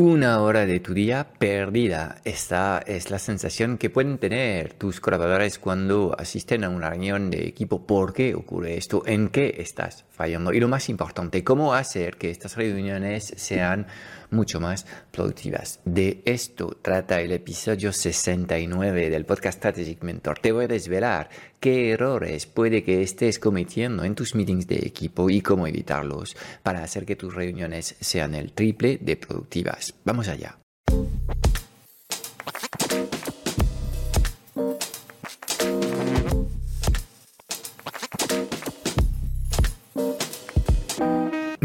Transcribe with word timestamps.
Una 0.00 0.42
hora 0.42 0.64
de 0.64 0.78
tu 0.78 0.94
día 0.94 1.26
perdida. 1.40 2.18
Esta 2.22 2.78
es 2.86 3.10
la 3.10 3.18
sensación 3.18 3.78
que 3.78 3.90
pueden 3.90 4.18
tener 4.18 4.74
tus 4.74 5.00
colaboradores 5.00 5.58
cuando 5.58 6.14
asisten 6.16 6.62
a 6.62 6.68
una 6.68 6.90
reunión 6.90 7.30
de 7.30 7.48
equipo. 7.48 7.84
¿Por 7.84 8.12
qué 8.12 8.36
ocurre 8.36 8.76
esto? 8.76 9.02
¿En 9.06 9.28
qué 9.28 9.56
estás 9.58 10.04
fallando? 10.12 10.52
Y 10.52 10.60
lo 10.60 10.68
más 10.68 10.88
importante, 10.88 11.42
¿cómo 11.42 11.74
hacer 11.74 12.16
que 12.16 12.30
estas 12.30 12.54
reuniones 12.54 13.32
sean 13.36 13.88
mucho 14.30 14.60
más 14.60 14.86
productivas? 15.10 15.80
De 15.84 16.22
esto 16.24 16.76
trata 16.80 17.20
el 17.20 17.32
episodio 17.32 17.92
69 17.92 19.10
del 19.10 19.24
podcast 19.24 19.58
Strategic 19.58 20.02
Mentor. 20.02 20.38
Te 20.38 20.52
voy 20.52 20.64
a 20.64 20.68
desvelar 20.68 21.28
qué 21.60 21.90
errores 21.90 22.46
puede 22.46 22.82
que 22.82 23.02
estés 23.02 23.38
cometiendo 23.38 24.04
en 24.04 24.14
tus 24.14 24.34
meetings 24.34 24.66
de 24.66 24.76
equipo 24.76 25.30
y 25.30 25.40
cómo 25.40 25.66
evitarlos 25.66 26.36
para 26.62 26.82
hacer 26.82 27.04
que 27.04 27.16
tus 27.16 27.34
reuniones 27.34 27.96
sean 28.00 28.34
el 28.34 28.52
triple 28.52 28.98
de 29.00 29.16
productivas. 29.16 29.94
Vamos 30.04 30.28
allá. 30.28 30.58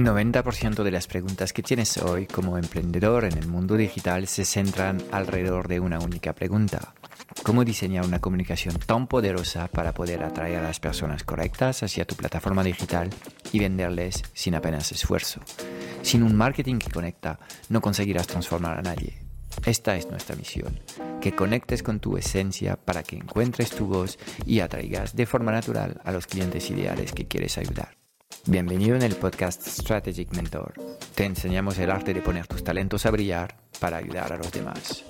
...90% 0.04 0.84
de 0.84 0.92
las 0.92 1.08
preguntas 1.08 1.54
que 1.54 1.64
tienes 1.64 1.98
hoy 1.98 2.28
como 2.28 2.58
emprendedor 2.58 3.24
en 3.24 3.38
el 3.38 3.48
mundo 3.48 3.78
digital 3.78 4.28
se 4.28 4.44
centran 4.44 5.02
alrededor 5.14 5.70
de 5.70 5.80
una 5.80 6.00
única 6.00 6.34
pregunta. 6.34 6.94
¿Cómo 7.44 7.64
diseñar 7.64 8.06
una 8.06 8.20
comunicación 8.20 8.78
tan 8.80 9.08
poderosa 9.08 9.70
para 9.70 9.94
poder 9.94 10.24
atraer 10.24 10.60
a 10.60 10.64
las 10.64 10.82
personas 10.82 11.24
correctas 11.24 11.84
hacia 11.84 12.04
tu 12.04 12.16
plataforma 12.16 12.66
digital 12.66 13.12
y 13.54 13.60
venderles 13.60 14.24
sin 14.34 14.56
apenas 14.56 14.92
esfuerzo? 14.92 15.40
Sin 16.02 16.24
un 16.24 16.36
marketing 16.36 16.80
que 16.80 16.92
conecta, 16.92 17.40
no 17.70 17.80
conseguirás 17.80 18.28
transformar 18.28 18.80
a 18.80 18.82
nadie. 18.82 19.22
Esta 19.66 19.96
es 19.96 20.10
nuestra 20.10 20.36
misión, 20.36 20.82
que 21.22 21.34
conectes 21.34 21.82
con 21.82 22.02
tu 22.02 22.18
esencia 22.18 22.76
para 22.76 23.04
que 23.04 23.16
encuentres 23.16 23.70
tu 23.70 23.86
voz 23.86 24.20
y 24.46 24.60
atraigas 24.60 25.16
de 25.16 25.26
forma 25.26 25.54
natural 25.54 26.02
a 26.04 26.12
los 26.12 26.28
clientes 26.28 26.70
ideales 26.70 27.14
que 27.14 27.26
quieres 27.26 27.58
ayudar. 27.58 28.03
Bienvenido 28.46 28.98
en 28.98 29.04
el 29.04 29.16
podcast 29.16 29.66
Strategic 29.66 30.36
Mentor. 30.36 30.74
Te 31.16 31.24
enseñamos 31.24 31.80
el 31.80 31.90
arte 31.90 32.14
de 32.14 32.22
poner 32.22 32.46
tus 32.46 32.62
talentos 32.62 33.06
a 33.06 33.12
brillar 33.12 33.56
para 33.80 33.96
ayudar 33.96 34.34
a 34.34 34.38
los 34.38 34.52
demás. 34.52 35.06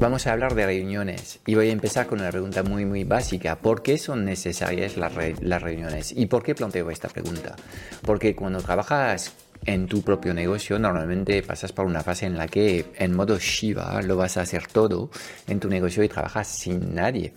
Vamos 0.00 0.26
a 0.26 0.32
hablar 0.32 0.54
de 0.54 0.64
reuniones 0.64 1.38
y 1.44 1.54
voy 1.54 1.68
a 1.68 1.72
empezar 1.72 2.06
con 2.06 2.20
una 2.20 2.30
pregunta 2.30 2.62
muy 2.62 2.86
muy 2.86 3.04
básica. 3.04 3.56
¿Por 3.56 3.82
qué 3.82 3.98
son 3.98 4.24
necesarias 4.24 4.96
las, 4.96 5.14
reuniones? 5.14 6.12
¿Y 6.16 6.26
por 6.26 6.42
qué 6.42 6.54
planteo 6.54 6.90
esta 6.90 7.08
pregunta? 7.08 7.56
Porque 8.00 8.34
cuando 8.34 8.62
trabajas 8.62 9.34
en 9.66 9.86
tu 9.86 10.02
propio 10.02 10.34
negocio 10.34 10.78
normalmente 10.78 11.42
pasas 11.42 11.72
por 11.72 11.86
una 11.86 12.02
fase 12.02 12.26
en 12.26 12.36
la 12.36 12.48
que 12.48 12.86
en 12.96 13.14
modo 13.14 13.38
Shiva 13.38 14.00
lo 14.02 14.16
vas 14.16 14.36
a 14.36 14.42
hacer 14.42 14.66
todo 14.66 15.10
en 15.46 15.60
tu 15.60 15.68
negocio 15.68 16.02
y 16.02 16.08
trabajas 16.08 16.48
sin 16.48 16.94
nadie. 16.94 17.32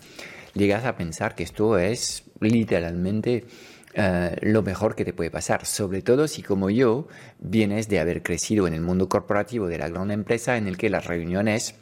Llegas 0.54 0.86
a 0.86 0.96
pensar 0.96 1.36
que 1.36 1.44
esto 1.44 1.78
es 1.78 2.24
literalmente 2.40 3.46
eh, 3.94 4.36
lo 4.42 4.62
mejor 4.62 4.96
que 4.96 5.06
te 5.06 5.14
puede 5.14 5.32
pasar, 5.32 5.66
sobre 5.66 6.02
todo 6.02 6.28
si 6.28 6.44
como 6.44 6.70
yo 6.70 7.08
vienes 7.40 7.88
de 7.90 8.00
haber 8.00 8.24
crecido 8.24 8.68
en 8.68 8.74
el 8.74 8.82
mundo 8.82 9.10
corporativo 9.10 9.68
de 9.68 9.78
la 9.78 9.90
gran 9.90 10.12
empresa 10.12 10.58
en 10.58 10.68
el 10.68 10.78
que 10.78 10.90
las 10.90 11.06
reuniones 11.06 11.76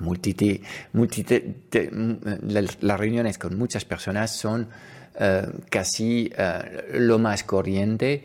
multi, 0.00 0.60
las 1.72 3.00
reuniones 3.00 3.38
con 3.38 3.56
muchas 3.56 3.84
personas 3.84 4.36
son 4.36 4.68
eh, 5.18 5.46
casi 5.70 6.30
eh, 6.36 6.88
lo 6.94 7.18
más 7.18 7.42
corriente 7.44 8.22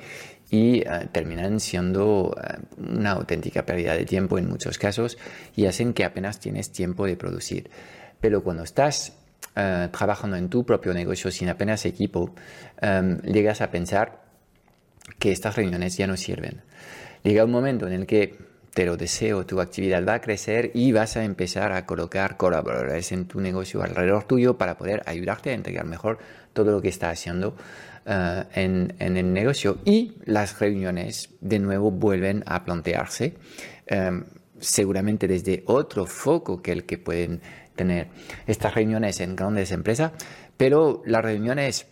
y 0.52 0.81
eh, 0.81 1.07
terminan 1.11 1.59
siendo 1.59 2.35
una 2.77 3.11
auténtica 3.11 3.66
pérdida 3.66 3.95
de 3.95 4.05
tiempo 4.05 4.38
en 4.38 4.47
muchos 4.47 4.77
casos 4.77 5.17
y 5.55 5.65
hacen 5.65 5.93
que 5.93 6.05
apenas 6.05 6.39
tienes 6.39 6.71
tiempo 6.71 7.08
de 7.08 7.17
producir. 7.17 7.71
Pero 8.20 8.43
cuando 8.43 8.64
estás 8.64 9.17
trabajando 9.53 10.37
en 10.37 10.48
tu 10.48 10.64
propio 10.65 10.93
negocio 10.93 11.30
sin 11.30 11.49
apenas 11.49 11.86
equipo, 11.86 12.33
llegas 13.23 13.59
a 13.59 13.70
pensar 13.70 14.21
que 15.20 15.31
estas 15.31 15.55
reuniones 15.55 15.98
ya 15.98 16.08
no 16.08 16.15
sirven. 16.15 16.61
Llega 17.23 17.43
un 17.43 17.52
momento 17.52 17.87
en 17.87 17.93
el 17.93 18.05
que 18.05 18.37
te 18.73 18.86
lo 18.86 18.95
deseo, 18.95 19.45
tu 19.45 19.59
actividad 19.59 20.05
va 20.05 20.15
a 20.15 20.21
crecer 20.21 20.71
y 20.73 20.92
vas 20.92 21.17
a 21.17 21.26
empezar 21.26 21.73
a 21.73 21.86
colocar 21.86 22.37
colaboradores 22.37 23.11
en 23.11 23.26
tu 23.26 23.42
negocio 23.42 23.83
alrededor 23.83 24.23
tuyo 24.23 24.58
para 24.58 24.77
poder 24.77 25.03
ayudarte 25.05 25.49
a 25.49 25.53
entregar 25.53 25.86
mejor 25.86 26.20
todo 26.53 26.71
lo 26.71 26.81
que 26.81 26.87
está 26.87 27.09
haciendo 27.09 27.55
eh, 28.06 28.44
en, 28.56 28.95
el 29.00 29.34
negocio. 29.34 29.80
Y 29.86 30.14
las 30.26 30.60
reuniones 30.60 31.30
de 31.39 31.60
nuevo 31.60 31.92
vuelven 31.92 32.44
a 32.45 32.64
plantearse, 32.66 33.36
em, 33.86 34.23
seguramente 34.60 35.28
desde 35.28 35.64
otro 35.67 36.06
foco 36.06 36.62
que 36.62 36.72
el 36.72 36.86
que 36.86 36.98
pueden 36.98 37.42
tener 37.76 38.08
estas 38.48 38.76
reuniones 38.76 39.20
en 39.22 39.36
grandes 39.36 39.72
empresas, 39.72 40.12
pero 40.58 41.02
las 41.06 41.23
reuniones 41.23 41.88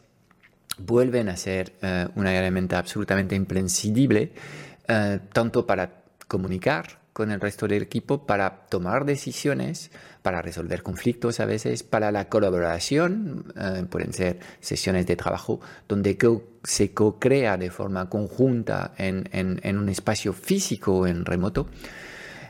vuelven 0.78 1.30
a 1.30 1.38
ser 1.38 1.74
eh, 1.82 2.08
una 2.16 2.34
herramienta 2.34 2.80
absolutamente 2.80 3.36
imprescindible, 3.36 4.32
eh, 4.88 5.20
tanto 5.34 5.66
para 5.66 6.04
comunicar 6.28 7.00
con 7.20 7.32
el 7.32 7.42
resto 7.42 7.68
del 7.68 7.84
equipo 7.84 8.26
para 8.26 8.66
tomar 8.70 9.04
decisiones, 9.04 9.92
para 10.22 10.42
resolver 10.42 10.82
conflictos 10.82 11.42
a 11.42 11.46
veces, 11.46 11.84
para 11.84 12.14
la 12.14 12.30
colaboración, 12.30 13.44
eh, 13.60 13.84
pueden 13.90 14.14
ser 14.14 14.40
sesiones 14.62 15.06
de 15.06 15.18
trabajo 15.18 15.60
donde 15.86 16.18
se 16.64 16.94
co-crea 16.94 17.58
de 17.58 17.72
forma 17.72 18.10
conjunta 18.10 18.94
en, 18.98 19.28
en, 19.34 19.78
un 19.78 19.90
espacio 19.90 20.32
físico 20.32 21.06
en 21.08 21.26
remoto. 21.26 21.68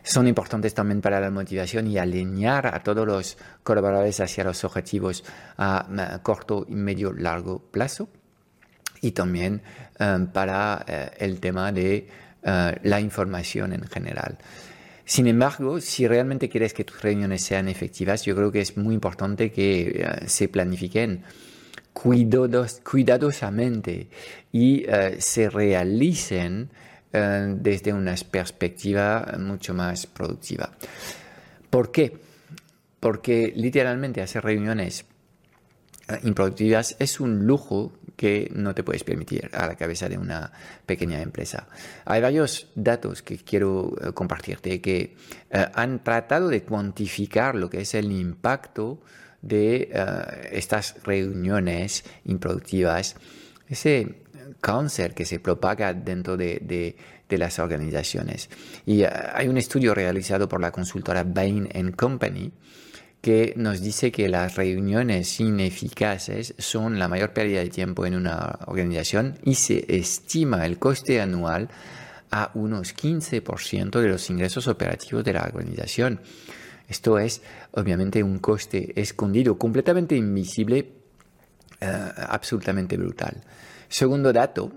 Son 0.04 0.28
importantes 0.28 0.76
también 0.76 1.02
para 1.02 1.20
la 1.20 1.32
motivación 1.32 1.88
y 1.88 1.98
alinear 1.98 2.68
a 2.68 2.84
todos 2.84 3.08
los 3.08 3.40
colaboradores 3.64 4.20
hacia 4.20 4.44
los 4.44 4.64
objetivos 4.64 5.24
a, 5.58 6.20
corto, 6.22 6.68
y 6.70 6.76
medio, 6.76 7.12
largo 7.12 7.58
plazo. 7.58 8.08
Y 9.02 9.14
también 9.14 9.64
eh, 9.98 10.28
para 10.32 10.86
eh, 10.88 11.10
el 11.18 11.40
tema 11.40 11.72
de 11.72 12.29
eh, 12.44 12.78
la 12.84 13.02
información 13.02 13.74
en 13.74 13.84
general. 13.88 14.38
Sin 15.04 15.28
embargo, 15.28 15.82
si 15.82 16.08
realmente 16.08 16.48
quieres 16.48 16.74
que 16.74 16.86
tus 16.86 17.02
reuniones 17.02 17.44
sean 17.44 17.68
efectivas, 17.68 18.24
yo 18.24 18.34
creo 18.36 18.52
que 18.52 18.62
es 18.62 18.78
muy 18.78 18.94
importante 18.94 19.52
que 19.52 19.82
eh, 19.82 20.08
se 20.28 20.48
planifiquen 20.48 21.24
cuidadosamente 21.92 24.08
y 24.52 24.86
eh, 24.88 25.16
se 25.20 25.50
realicen 25.50 26.70
desde 27.12 27.92
una 27.92 28.14
perspectiva 28.30 29.34
mucho 29.40 29.74
más 29.74 30.06
productiva. 30.06 30.78
¿Por 31.72 31.92
qué? 31.92 32.16
Porque 33.00 33.52
literalmente 33.56 34.22
hacer 34.22 34.44
reuniones 34.44 35.06
improductivas 36.22 36.96
es 37.00 37.20
un 37.20 37.48
lujo 37.48 37.94
que 38.20 38.52
no 38.54 38.76
te 38.76 38.84
puedes 38.84 39.06
permitir 39.06 39.50
a 39.54 39.66
la 39.66 39.76
cabeza 39.76 40.10
de 40.10 40.18
una 40.18 40.52
pequeña 40.86 41.22
empresa. 41.22 41.70
Hay 42.04 42.20
varios 42.20 42.68
datos 42.76 43.22
que 43.22 43.38
quiero 43.38 43.96
eh, 43.96 44.12
compartirte 44.12 44.82
que 44.82 45.16
eh, 45.50 45.66
han 45.74 46.04
tratado 46.04 46.50
de 46.50 46.64
cuantificar 46.64 47.56
lo 47.56 47.70
que 47.70 47.80
es 47.80 47.94
el 47.94 48.12
impacto 48.12 49.00
de 49.42 49.90
eh, 49.94 50.50
estas 50.52 51.02
reuniones 51.02 52.04
improductivas, 52.26 53.16
ese 53.70 54.24
cáncer 54.60 55.14
que 55.14 55.24
se 55.24 55.40
propaga 55.40 55.94
dentro 55.94 56.36
de, 56.36 56.60
de 57.30 57.38
las 57.38 57.58
organizaciones. 57.58 58.50
Y 58.86 59.04
hay 59.04 59.48
un 59.48 59.58
estudio 59.58 59.96
realizado 59.96 60.50
por 60.50 60.60
la 60.60 60.74
consultora 60.74 61.24
Bain 61.24 61.70
Company 61.94 62.52
que 63.22 63.54
nos 63.58 63.82
dice 63.82 64.12
que 64.12 64.30
las 64.30 64.56
reuniones 64.56 65.40
ineficaces 65.40 66.54
son 66.58 67.00
la 67.00 67.08
mayor 67.08 67.34
pérdida 67.34 67.60
de 67.60 67.70
tiempo 67.70 68.06
en 68.06 68.16
una 68.16 68.60
organización 68.68 69.38
y 69.44 69.56
se 69.56 69.86
estima 69.90 70.66
el 70.66 70.80
coste 70.80 71.20
anual 71.20 71.70
a 72.32 72.52
unos 72.54 72.96
15% 72.96 74.00
de 74.00 74.08
los 74.08 74.30
ingresos 74.30 74.68
operativos 74.68 75.24
de 75.24 75.34
la 75.34 75.44
organización. 75.44 76.22
Esto 76.88 77.20
es 77.20 77.42
obviamente 77.72 78.24
un 78.24 78.40
coste 78.40 78.94
escondido, 79.00 79.58
completamente 79.58 80.16
invisible, 80.16 80.90
eh, 81.82 82.12
absolutamente 82.28 82.98
brutal. 82.98 83.36
Segundo 83.88 84.32
dato, 84.32 84.72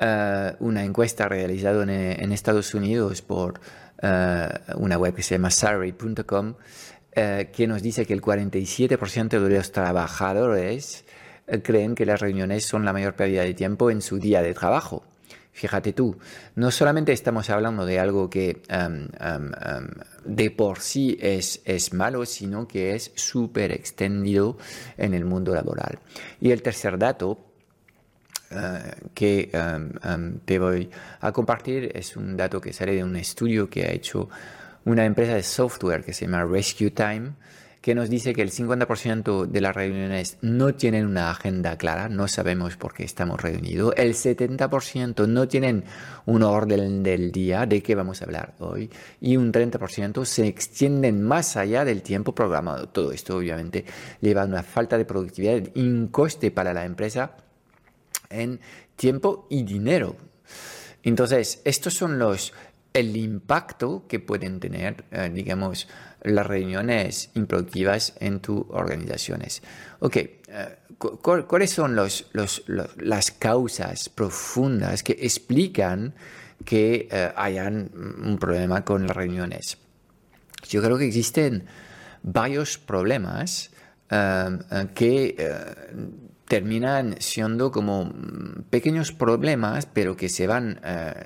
eh, 0.00 0.54
una 0.60 0.84
encuesta 0.84 1.28
realizada 1.28 1.82
en, 1.82 2.32
Estados 2.32 2.74
Unidos 2.74 3.22
por 3.22 3.60
eh, 4.00 4.48
una 4.76 4.96
web 4.96 5.14
que 5.14 5.22
se 5.22 5.34
llama 5.34 5.50
salary.com 5.50 6.54
eh, 7.12 7.50
que 7.52 7.66
nos 7.66 7.82
dice 7.82 8.06
que 8.06 8.12
el 8.12 8.22
47% 8.22 9.40
de 9.40 9.56
los 9.56 9.72
trabajadores 9.72 11.04
eh, 11.46 11.62
creen 11.62 11.94
que 11.94 12.06
las 12.06 12.20
reuniones 12.20 12.66
son 12.66 12.84
la 12.84 12.92
mayor 12.92 13.14
pérdida 13.14 13.42
de 13.42 13.54
tiempo 13.54 13.90
en 13.90 14.02
su 14.02 14.18
día 14.18 14.42
de 14.42 14.54
trabajo. 14.54 15.02
Fíjate 15.52 15.92
tú, 15.92 16.16
no 16.54 16.70
solamente 16.70 17.12
estamos 17.12 17.50
hablando 17.50 17.84
de 17.84 17.98
algo 17.98 18.30
que 18.30 18.62
de 20.24 20.50
por 20.52 20.78
sí 20.78 21.18
es, 21.20 21.60
es 21.64 21.92
malo, 21.92 22.24
sino 22.26 22.68
que 22.68 22.94
es 22.94 23.10
súper 23.16 23.72
extendido 23.72 24.56
en 24.96 25.14
el 25.14 25.24
mundo 25.24 25.52
laboral. 25.52 25.98
Y 26.40 26.52
el 26.52 26.62
tercer 26.62 26.96
dato 26.96 27.48
eh, 28.50 28.92
que 29.14 29.50
te 30.44 30.58
voy 30.58 30.88
a 31.20 31.32
compartir 31.32 31.90
es 31.94 32.16
un 32.16 32.36
dato 32.36 32.60
que 32.60 32.72
sale 32.72 32.94
de 32.94 33.04
un 33.04 33.16
estudio 33.16 33.68
que 33.68 33.84
ha 33.84 33.90
hecho 33.90 34.30
una 34.88 35.04
empresa 35.04 35.34
de 35.34 35.42
software 35.42 36.02
que 36.02 36.14
se 36.14 36.24
llama 36.24 36.44
Rescue 36.44 36.90
Time 36.90 37.32
que 37.82 37.94
nos 37.94 38.10
dice 38.10 38.34
que 38.34 38.42
el 38.42 38.50
50% 38.50 39.46
de 39.46 39.60
las 39.60 39.74
reuniones 39.74 40.38
no 40.40 40.74
tienen 40.74 41.06
una 41.06 41.30
agenda 41.30 41.76
clara, 41.78 42.08
no 42.08 42.26
sabemos 42.26 42.76
por 42.76 42.92
qué 42.92 43.04
estamos 43.04 43.40
reunidos, 43.40 43.94
el 43.96 44.14
70% 44.14 45.28
no 45.28 45.46
tienen 45.46 45.84
un 46.26 46.42
orden 46.42 47.02
del 47.02 47.30
día 47.30 47.66
de 47.66 47.82
qué 47.82 47.94
vamos 47.94 48.20
a 48.20 48.24
hablar 48.24 48.54
hoy 48.58 48.90
y 49.20 49.36
un 49.36 49.52
30% 49.52 50.24
se 50.24 50.48
extienden 50.48 51.22
más 51.22 51.56
allá 51.56 51.84
del 51.84 52.02
tiempo 52.02 52.34
programado. 52.34 52.88
Todo 52.88 53.12
esto 53.12 53.36
obviamente 53.36 53.84
lleva 54.20 54.42
a 54.42 54.46
una 54.46 54.62
falta 54.62 54.98
de 54.98 55.04
productividad 55.04 55.62
y 55.74 55.82
un 55.82 56.08
coste 56.08 56.50
para 56.50 56.74
la 56.74 56.84
empresa 56.84 57.36
en 58.28 58.58
tiempo 58.96 59.46
y 59.50 59.62
dinero. 59.62 60.16
Entonces, 61.04 61.62
estos 61.64 61.94
son 61.94 62.18
los 62.18 62.52
el 62.98 63.16
impacto 63.16 64.04
que 64.08 64.20
pueden 64.20 64.60
tener, 64.60 65.04
eh, 65.10 65.30
digamos, 65.32 65.88
las 66.22 66.46
reuniones 66.46 67.30
improductivas 67.34 68.14
en 68.20 68.40
tus 68.40 68.64
organizaciones. 68.70 69.62
Ok, 70.00 70.16
eh, 70.16 70.38
¿cuáles 70.98 71.70
son 71.70 71.96
las 71.96 73.30
causas 73.30 74.08
profundas 74.08 75.02
que 75.02 75.12
explican 75.20 76.14
que 76.64 77.08
eh, 77.10 77.32
hayan 77.36 77.90
un 77.94 78.38
problema 78.38 78.84
con 78.84 79.06
las 79.06 79.16
reuniones? 79.16 79.78
Yo 80.68 80.82
creo 80.82 80.98
que 80.98 81.06
existen 81.06 81.66
varios 82.22 82.78
problemas 82.78 83.70
que 84.94 85.36
terminan 86.48 87.16
siendo 87.20 87.70
como 87.70 88.12
pequeños 88.70 89.12
problemas, 89.12 89.86
pero 89.86 90.16
que 90.16 90.28
se 90.28 90.46
van 90.46 90.80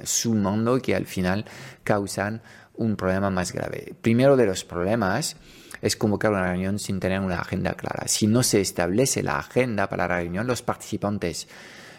sumando 0.05 0.77
y 0.77 0.81
que 0.81 0.95
al 0.95 1.07
final 1.07 1.45
causan 1.85 2.43
un 2.75 2.97
problema 2.97 3.31
más 3.31 3.53
grave. 3.53 3.95
Primero 4.03 4.37
de 4.37 4.47
los 4.47 4.65
problemas 4.65 5.37
es 5.81 5.97
convocar 5.97 6.33
una 6.33 6.51
reunión 6.51 6.79
sin 6.79 7.01
tener 7.01 7.21
una 7.21 7.41
agenda 7.41 7.75
clara. 7.75 8.09
Si 8.09 8.27
no 8.27 8.43
se 8.43 8.61
establece 8.61 9.23
la 9.23 9.39
agenda 9.39 9.89
para 9.89 10.09
la 10.09 10.19
reunión, 10.19 10.47
los 10.47 10.63
participantes 10.63 11.49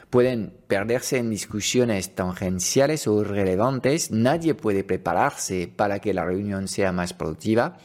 pueden 0.09 0.53
perderse 0.67 1.17
en 1.17 1.29
discusiones 1.29 2.13
tangenciales 2.15 3.07
o 3.07 3.21
irrelevantes, 3.21 4.11
nadie 4.11 4.53
puede 4.53 4.83
prepararse 4.83 5.67
para 5.67 5.99
que 5.99 6.13
la 6.13 6.23
reunión 6.23 6.67
sea 6.67 6.91
más 6.91 7.13
productiva 7.13 7.77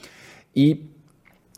y 0.53 0.91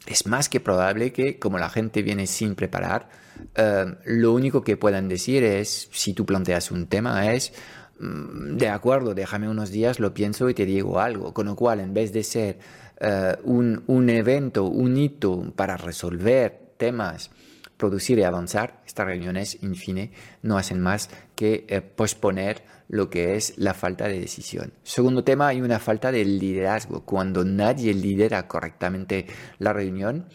es 0.07 0.27
más 0.27 0.49
que 0.49 0.61
probable 0.61 1.13
que 1.13 1.39
como 1.39 1.59
la 1.59 1.71
gente 1.71 2.03
viene 2.03 2.27
sin 2.27 2.55
preparar, 2.55 3.09
eh, 3.55 3.87
lo 4.05 4.33
único 4.33 4.63
que 4.63 4.77
puedan 4.77 5.09
decir 5.09 5.45
es, 5.45 5.89
si 5.93 6.15
tú 6.15 6.27
planteas 6.27 6.71
un 6.71 6.87
tema, 6.87 7.33
es, 7.33 7.53
Mm, 8.01 8.57
de 8.57 8.69
acuerdo, 8.71 9.15
déjame 9.15 9.49
unos 9.49 9.71
días, 9.71 10.01
lo 10.01 10.15
pienso 10.15 10.49
y 10.49 10.55
te 10.55 10.65
digo 10.65 11.01
algo. 11.01 11.35
Con 11.35 11.47
lo 11.47 11.55
cual, 11.55 11.81
en 11.81 11.93
vez 11.93 12.13
de 12.13 12.25
ser 12.25 12.59
eh, 12.99 13.37
un, 13.45 13.85
un, 13.87 14.09
evento, 14.09 14.65
un 14.65 14.97
hito 14.97 15.53
para 15.55 15.77
resolver 15.77 16.73
temas, 16.79 17.31
producir 17.77 18.19
y 18.19 18.23
avanzar, 18.23 18.83
estas 18.87 19.07
reuniones, 19.07 19.59
en 19.63 19.75
fin, 19.75 20.11
no 20.43 20.57
hacen 20.57 20.81
más 20.81 21.11
que 21.35 21.67
eh, 21.69 21.83
posponer 21.83 22.65
lo 22.89 23.11
que 23.11 23.37
es 23.37 23.59
la 23.59 23.75
falta 23.75 24.09
de 24.09 24.19
decisión. 24.19 24.73
Segundo 24.83 25.23
tema, 25.23 25.49
hay 25.49 25.61
una 25.61 25.79
falta 25.79 26.11
de 26.11 26.25
liderazgo. 26.25 27.05
Cuando 27.05 27.45
nadie 27.45 27.93
lidera 27.93 28.49
correctamente 28.49 29.27
la 29.59 29.75
reunión, 29.75 30.27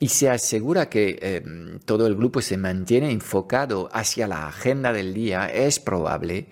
y 0.00 0.08
se 0.08 0.30
asegura 0.30 0.88
que 0.88 1.18
em, 1.20 1.78
todo 1.80 2.06
el 2.06 2.16
grupo 2.16 2.40
se 2.40 2.56
mantiene 2.56 3.10
enfocado 3.10 3.90
hacia 3.92 4.26
la 4.26 4.46
agenda 4.48 4.92
del 4.92 5.12
día, 5.12 5.48
es 5.48 5.78
probable 5.80 6.46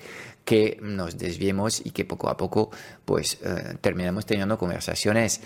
que 0.45 0.79
nos 0.83 1.17
desviemos 1.17 1.81
y 1.85 1.91
que 1.91 2.05
poco 2.05 2.29
a 2.29 2.37
poco 2.37 2.71
pues 3.05 3.39
eh, 3.43 3.77
terminemos 3.81 4.27
teniendo 4.27 4.59
conversaciones 4.59 5.41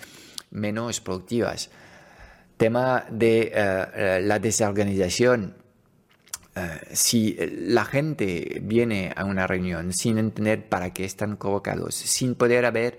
menos 0.50 1.00
productivas. 1.00 1.70
Tema 2.56 3.04
de 3.10 3.42
eh, 3.42 3.52
eh, 3.54 4.20
la 4.22 4.38
desorganización. 4.38 5.54
si 6.90 7.36
la 7.68 7.84
gente 7.84 8.60
viene 8.62 9.12
a 9.14 9.26
una 9.26 9.46
reunión 9.46 9.92
sin 9.92 10.16
entender 10.16 10.66
para 10.66 10.94
qué 10.94 11.04
están 11.04 11.36
convocados, 11.36 11.94
sin 11.94 12.34
poder 12.34 12.64
haber 12.64 12.98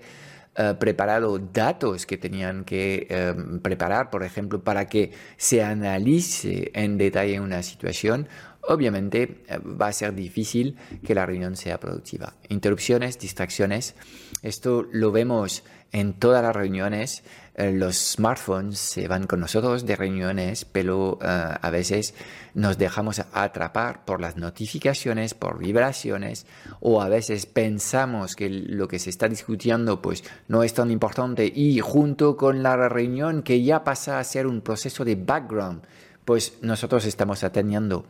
eh, 0.60 0.74
preparado 0.76 1.38
datos 1.38 2.04
que 2.04 2.18
tenían 2.18 2.64
que 2.64 3.06
eh, 3.08 3.32
preparar, 3.62 4.10
por 4.10 4.24
ejemplo, 4.24 4.64
para 4.64 4.88
que 4.88 5.12
se 5.36 5.62
analice 5.62 6.72
en 6.74 6.98
detalle 6.98 7.38
una 7.38 7.62
situación, 7.62 8.26
obviamente 8.62 9.44
eh, 9.46 9.58
va 9.58 9.86
a 9.86 9.92
ser 9.92 10.16
difícil 10.16 10.76
que 11.06 11.14
la 11.14 11.26
reunión 11.26 11.54
sea 11.54 11.78
productiva. 11.78 12.34
Interrupciones, 12.48 13.20
distracciones, 13.20 13.94
esto 14.42 14.84
lo 14.90 15.12
vemos 15.12 15.62
en 15.92 16.14
todas 16.14 16.42
las 16.42 16.56
reuniones. 16.56 17.22
Eh, 17.58 17.72
los 17.72 17.96
smartphones 17.96 18.78
se 18.78 19.08
van 19.08 19.26
con 19.26 19.40
nosotros 19.40 19.84
de 19.84 19.96
reuniones, 19.96 20.64
pero 20.64 21.18
eh, 21.20 21.26
a 21.60 21.70
veces 21.70 22.14
nos 22.54 22.78
dejamos 22.78 23.20
atrapar 23.32 24.04
por 24.04 24.20
las 24.20 24.36
notificaciones, 24.36 25.34
por 25.34 25.58
vibraciones, 25.58 26.46
o 26.78 27.02
a 27.02 27.08
veces 27.08 27.46
pensamos 27.46 28.36
que 28.36 28.48
lo 28.48 28.86
que 28.86 29.00
se 29.00 29.10
está 29.10 29.28
discutiendo 29.28 30.00
pues 30.00 30.22
no 30.46 30.62
es 30.62 30.72
tan 30.72 30.92
importante 30.92 31.52
y 31.52 31.80
junto 31.80 32.36
con 32.36 32.62
la 32.62 32.88
reunión 32.88 33.42
que 33.42 33.60
ya 33.64 33.82
pasa 33.82 34.20
a 34.20 34.24
ser 34.24 34.46
un 34.46 34.60
proceso 34.60 35.04
de 35.04 35.16
background, 35.16 35.82
pues 36.24 36.58
nosotros 36.62 37.06
estamos 37.06 37.42
atendiendo 37.42 38.04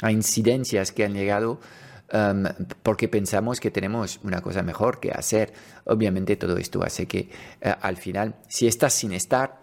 a 0.00 0.12
incidencias 0.12 0.92
que 0.92 1.04
han 1.04 1.14
llegado 1.14 1.58
porque 2.82 3.08
pensamos 3.08 3.58
que 3.58 3.70
tenemos 3.70 4.20
una 4.22 4.40
cosa 4.40 4.62
mejor 4.62 5.00
que 5.00 5.10
hacer. 5.10 5.52
Obviamente 5.84 6.36
todo 6.36 6.56
esto 6.58 6.82
hace 6.82 7.06
que 7.06 7.30
uh, 7.64 7.70
al 7.80 7.96
final, 7.96 8.34
si 8.48 8.66
estás 8.66 8.92
sin 8.92 9.12
estar, 9.12 9.62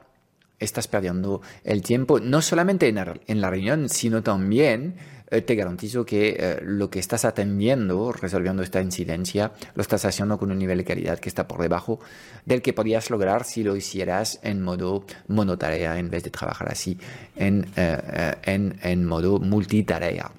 estás 0.60 0.88
perdiendo 0.88 1.42
el 1.63 1.81
tiempo, 1.81 2.19
no 2.19 2.42
solamente 2.42 2.88
en 2.88 3.42
la, 3.42 3.50
reunión, 3.50 3.90
sino 3.90 4.22
también 4.24 4.96
eh, 5.31 5.42
te 5.42 5.56
garantizo 5.56 6.06
que 6.06 6.36
eh, 6.38 6.60
lo 6.62 6.90
que 6.90 7.00
estás 7.00 7.24
atendiendo, 7.24 8.12
resolviendo 8.12 8.62
esta 8.62 8.81
incidencia, 8.81 9.54
lo 9.75 9.81
estás 9.81 10.04
haciendo 10.06 10.38
con 10.38 10.52
un 10.52 10.60
nivel 10.60 10.80
de 10.80 10.86
calidad 10.86 11.19
que 11.19 11.30
está 11.30 11.48
por 11.48 11.62
debajo 11.62 12.00
del 12.45 12.62
que 12.62 12.74
podrías 12.74 13.10
lograr 13.10 13.45
si 13.45 13.63
lo 13.63 13.75
hicieras 13.75 14.40
en 14.44 14.62
modo 14.62 15.06
monotarea 15.28 15.98
en 15.98 16.10
vez 16.10 16.24
de 16.24 16.30
trabajar 16.30 16.69
así 16.72 16.98
en, 17.36 17.68
eh, 17.75 18.36
en, 18.44 18.80
en 18.84 19.06
modo 19.06 19.40
multitarea. 19.40 20.31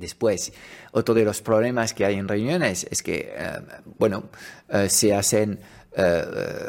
Después, 0.00 0.52
otro 0.92 1.14
de 1.14 1.24
los 1.24 1.42
problemas 1.42 1.94
que 1.94 2.04
hay 2.04 2.16
en 2.16 2.26
reuniones 2.26 2.86
es 2.90 3.02
que, 3.02 3.32
bueno, 3.98 4.30
se 4.88 5.14
hacen 5.14 5.60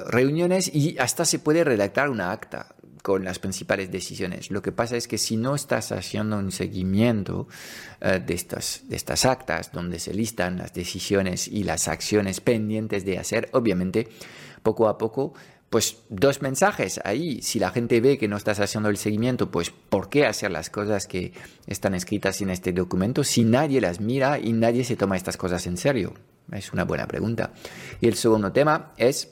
reuniones 0.07 0.69
y 0.73 0.97
hasta 0.99 1.25
se 1.25 1.39
puede 1.39 1.63
redactar 1.63 2.09
una 2.09 2.31
acta 2.31 2.75
con 3.01 3.23
las 3.23 3.39
principales 3.39 3.91
decisiones. 3.91 4.51
Lo 4.51 4.61
que 4.61 4.71
pasa 4.71 4.95
es 4.95 5.07
que 5.07 5.17
si 5.17 5.37
no 5.37 5.55
estás 5.55 5.91
haciendo 5.91 6.37
un 6.37 6.51
seguimiento 6.51 7.47
eh, 7.99 8.21
de, 8.25 8.35
de 8.35 8.95
estas 8.95 9.25
actas 9.25 9.71
donde 9.71 9.99
se 9.99 10.13
listan 10.13 10.57
las 10.57 10.73
decisiones 10.73 11.47
y 11.47 11.63
las 11.63 11.87
acciones 11.87 12.41
pendientes 12.41 13.05
de 13.05 13.17
hacer, 13.17 13.49
obviamente 13.53 14.07
poco 14.61 14.87
a 14.87 14.97
poco, 14.97 15.33
pues 15.71 15.97
dos 16.09 16.43
mensajes 16.43 17.01
ahí. 17.03 17.41
Si 17.41 17.57
la 17.57 17.71
gente 17.71 17.99
ve 17.99 18.19
que 18.19 18.27
no 18.27 18.37
estás 18.37 18.59
haciendo 18.59 18.89
el 18.89 18.97
seguimiento, 18.97 19.49
pues 19.49 19.71
¿por 19.71 20.09
qué 20.09 20.27
hacer 20.27 20.51
las 20.51 20.69
cosas 20.69 21.07
que 21.07 21.33
están 21.65 21.95
escritas 21.95 22.39
en 22.41 22.51
este 22.51 22.73
documento 22.73 23.23
si 23.23 23.43
nadie 23.43 23.81
las 23.81 23.99
mira 23.99 24.37
y 24.37 24.53
nadie 24.53 24.83
se 24.83 24.95
toma 24.95 25.17
estas 25.17 25.37
cosas 25.37 25.65
en 25.65 25.77
serio? 25.77 26.13
Es 26.51 26.71
una 26.73 26.83
buena 26.83 27.07
pregunta. 27.07 27.53
Y 27.99 28.07
el 28.07 28.15
segundo 28.15 28.51
tema 28.51 28.91
es 28.97 29.31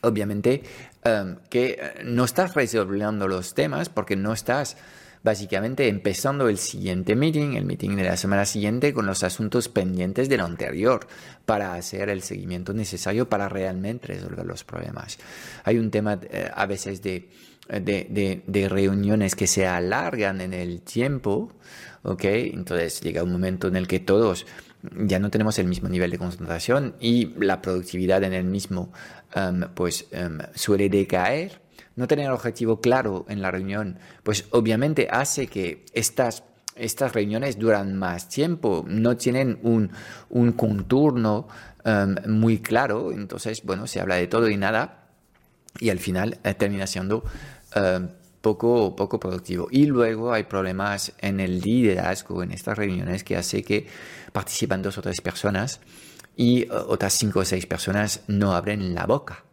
obviamente 0.00 0.64
Em, 1.04 1.38
que 1.50 1.78
eh, 1.80 2.02
no 2.04 2.24
estás 2.24 2.54
resolviendo 2.54 3.26
los 3.26 3.54
temas 3.54 3.88
porque 3.88 4.14
no 4.14 4.32
estás 4.32 4.76
básicamente 5.22 5.88
empezando 5.88 6.48
el 6.48 6.58
siguiente 6.58 7.14
meeting, 7.14 7.54
el 7.54 7.64
meeting 7.64 7.96
de 7.96 8.04
la 8.04 8.16
semana 8.16 8.44
siguiente, 8.44 8.92
con 8.92 9.06
los 9.06 9.22
asuntos 9.22 9.68
pendientes 9.68 10.28
de 10.28 10.36
lo 10.36 10.44
anterior 10.44 11.06
para 11.44 11.74
hacer 11.74 12.08
el 12.08 12.22
seguimiento 12.22 12.72
necesario 12.72 13.28
para 13.28 13.48
realmente 13.48 14.08
resolver 14.08 14.44
los 14.46 14.64
problemas. 14.64 15.18
Hay 15.64 15.78
un 15.78 15.90
tema 15.90 16.18
eh, 16.22 16.50
a 16.52 16.66
veces 16.66 17.02
de, 17.02 17.28
de, 17.68 18.68
reuniones 18.68 19.36
que 19.36 19.46
se 19.46 19.66
alargan 19.66 20.40
en 20.40 20.52
el 20.52 20.82
tiempo, 20.82 21.52
¿ok? 22.02 22.24
Entonces 22.24 23.00
llega 23.00 23.22
un 23.22 23.32
momento 23.32 23.68
en 23.68 23.76
el 23.76 23.86
que 23.86 24.00
todos 24.00 24.46
ya 24.82 25.18
no 25.18 25.30
tenemos 25.30 25.58
el 25.58 25.68
mismo 25.68 25.88
nivel 25.88 26.10
de 26.10 26.18
concentración 26.18 26.96
y 26.98 27.26
la 27.38 27.62
productividad 27.62 28.24
en 28.24 28.32
el 28.32 28.44
mismo 28.44 28.92
em, 29.34 29.62
pues 29.74 30.06
em, 30.10 30.38
suele 30.54 30.88
decaer. 30.88 31.61
No 31.96 32.06
tener 32.08 32.26
el 32.26 32.32
objetivo 32.32 32.80
claro 32.80 33.26
en 33.28 33.42
la 33.42 33.50
reunión, 33.50 33.98
pues 34.22 34.46
obviamente 34.50 35.08
hace 35.10 35.46
que 35.46 35.84
estas 35.92 36.44
estas 36.74 37.12
reuniones 37.12 37.58
duran 37.58 37.96
más 37.96 38.28
tiempo, 38.28 38.84
no 38.88 39.16
tienen 39.16 39.58
un, 39.62 39.90
un 40.30 40.52
contorno 40.52 41.48
em, 41.84 42.16
muy 42.26 42.60
claro, 42.60 43.12
entonces, 43.12 43.62
bueno, 43.64 43.86
se 43.86 44.00
habla 44.00 44.16
de 44.16 44.26
todo 44.26 44.48
y 44.48 44.56
nada 44.56 45.10
y 45.78 45.90
al 45.90 45.98
final 45.98 46.38
eh, 46.44 46.54
termina 46.54 46.86
siendo 46.86 47.24
em, 47.74 48.08
poco, 48.40 48.96
poco 48.96 49.20
productivo. 49.20 49.68
Y 49.70 49.86
luego 49.86 50.32
hay 50.32 50.44
problemas 50.44 51.12
en 51.18 51.40
el 51.40 51.60
liderazgo 51.60 52.42
en 52.42 52.52
estas 52.52 52.76
reuniones 52.76 53.24
que 53.24 53.36
hace 53.36 53.62
que 53.62 53.86
participan 54.32 54.82
dos 54.82 54.98
o 54.98 55.02
tres 55.02 55.20
personas 55.20 55.80
y 56.36 56.68
otras 56.70 57.12
cinco 57.12 57.40
o 57.40 57.44
seis 57.44 57.66
personas 57.66 58.22
no 58.26 58.54
abren 58.54 58.94
la 58.94 59.06
boca. 59.06 59.44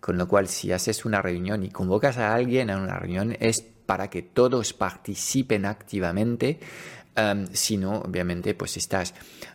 Con 0.00 0.16
lo 0.16 0.28
cual, 0.28 0.48
si 0.48 0.72
haces 0.72 1.04
una 1.04 1.20
reunión 1.20 1.64
y 1.64 1.70
convocas 1.70 2.18
a 2.18 2.34
alguien 2.34 2.70
a 2.70 2.76
una 2.76 2.98
reunión, 2.98 3.36
es 3.40 3.64
para 3.88 4.10
que 4.10 4.20
todos 4.20 4.74
participen 4.74 5.64
activamente, 5.64 6.60
um, 7.16 7.46
si 7.52 7.78
no, 7.78 8.00
obviamente, 8.00 8.54
pues 8.54 8.76
estás 8.76 9.14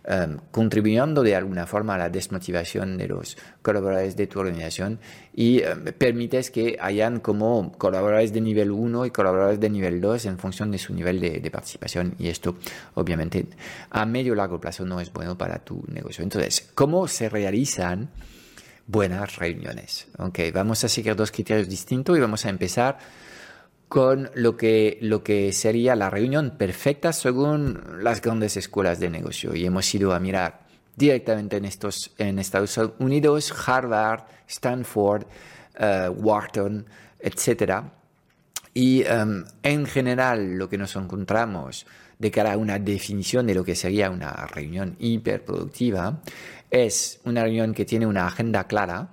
um, 0.10 0.38
contribuyendo 0.52 1.22
de 1.22 1.36
alguna 1.36 1.68
forma 1.68 1.94
a 1.94 2.00
la 2.00 2.10
desmotivación 2.10 2.98
de 2.98 3.08
los 3.08 3.38
colaboradores 3.62 4.18
de 4.18 4.26
tu 4.26 4.40
organización 4.40 5.00
y 5.36 5.62
um, 5.64 5.84
permites 5.98 6.50
que 6.50 6.78
hayan 6.82 7.20
como 7.20 7.72
colaboradores 7.78 8.34
de 8.34 8.42
nivel 8.42 8.72
1 8.72 9.06
y 9.06 9.12
colaboradores 9.12 9.60
de 9.60 9.70
nivel 9.70 10.02
2 10.02 10.26
en 10.26 10.40
función 10.40 10.72
de 10.72 10.80
su 10.80 10.96
nivel 10.96 11.20
de, 11.20 11.40
de 11.40 11.52
participación 11.52 12.16
y 12.18 12.28
esto, 12.28 12.58
obviamente, 12.96 13.46
a 13.92 14.04
medio 14.06 14.34
largo 14.34 14.60
plazo 14.60 14.84
no 14.84 15.00
es 15.00 15.14
bueno 15.14 15.38
para 15.38 15.60
tu 15.60 15.84
negocio. 15.88 16.24
Entonces, 16.24 16.72
¿cómo 16.74 17.08
se 17.08 17.30
realizan? 17.30 18.10
Buenas 18.88 19.38
reuniones. 19.38 20.08
Okay, 20.18 20.52
vamos 20.52 20.84
a 20.84 20.90
seguir 20.90 21.16
dos 21.16 21.32
criterios 21.32 21.70
distintos 21.70 22.18
y 22.18 22.22
vamos 22.22 22.46
a 22.46 22.50
empezar 22.50 22.98
con 23.88 24.32
lo 24.34 24.58
que, 24.58 24.98
lo 25.02 25.24
que 25.24 25.54
sería 25.54 25.96
la 25.96 26.10
reunión 26.10 26.56
perfecta 26.58 27.14
según 27.14 27.80
las 28.02 28.22
grandes 28.22 28.58
escuelas 28.58 29.00
de 29.00 29.10
negocio. 29.10 29.56
Y 29.56 29.66
hemos 29.66 29.94
ido 29.94 30.14
a 30.14 30.20
mirar 30.20 30.62
directamente 30.96 31.58
en, 31.58 31.66
estos, 31.66 32.12
en 32.18 32.40
Estados 32.40 32.80
Unidos, 33.00 33.54
Harvard, 33.68 34.24
Stanford, 34.48 35.26
uh, 35.80 36.10
Wharton, 36.10 36.86
etc. 37.20 37.84
Y 38.74 39.04
um, 39.04 39.44
en 39.62 39.86
general 39.86 40.58
lo 40.58 40.68
que 40.70 40.78
nos 40.78 40.96
encontramos 40.96 41.86
de 42.20 42.32
cara 42.32 42.54
a 42.54 42.58
una 42.58 42.80
definición 42.80 43.46
de 43.48 43.56
lo 43.56 43.64
que 43.64 43.76
sería 43.76 44.10
una 44.10 44.32
reunión 44.48 44.96
hiperproductiva 45.00 46.22
es 46.70 47.20
una 47.26 47.44
reunión 47.44 47.74
que 47.74 47.86
tiene 47.86 48.08
una 48.08 48.26
agenda 48.26 48.66
clara, 48.66 49.10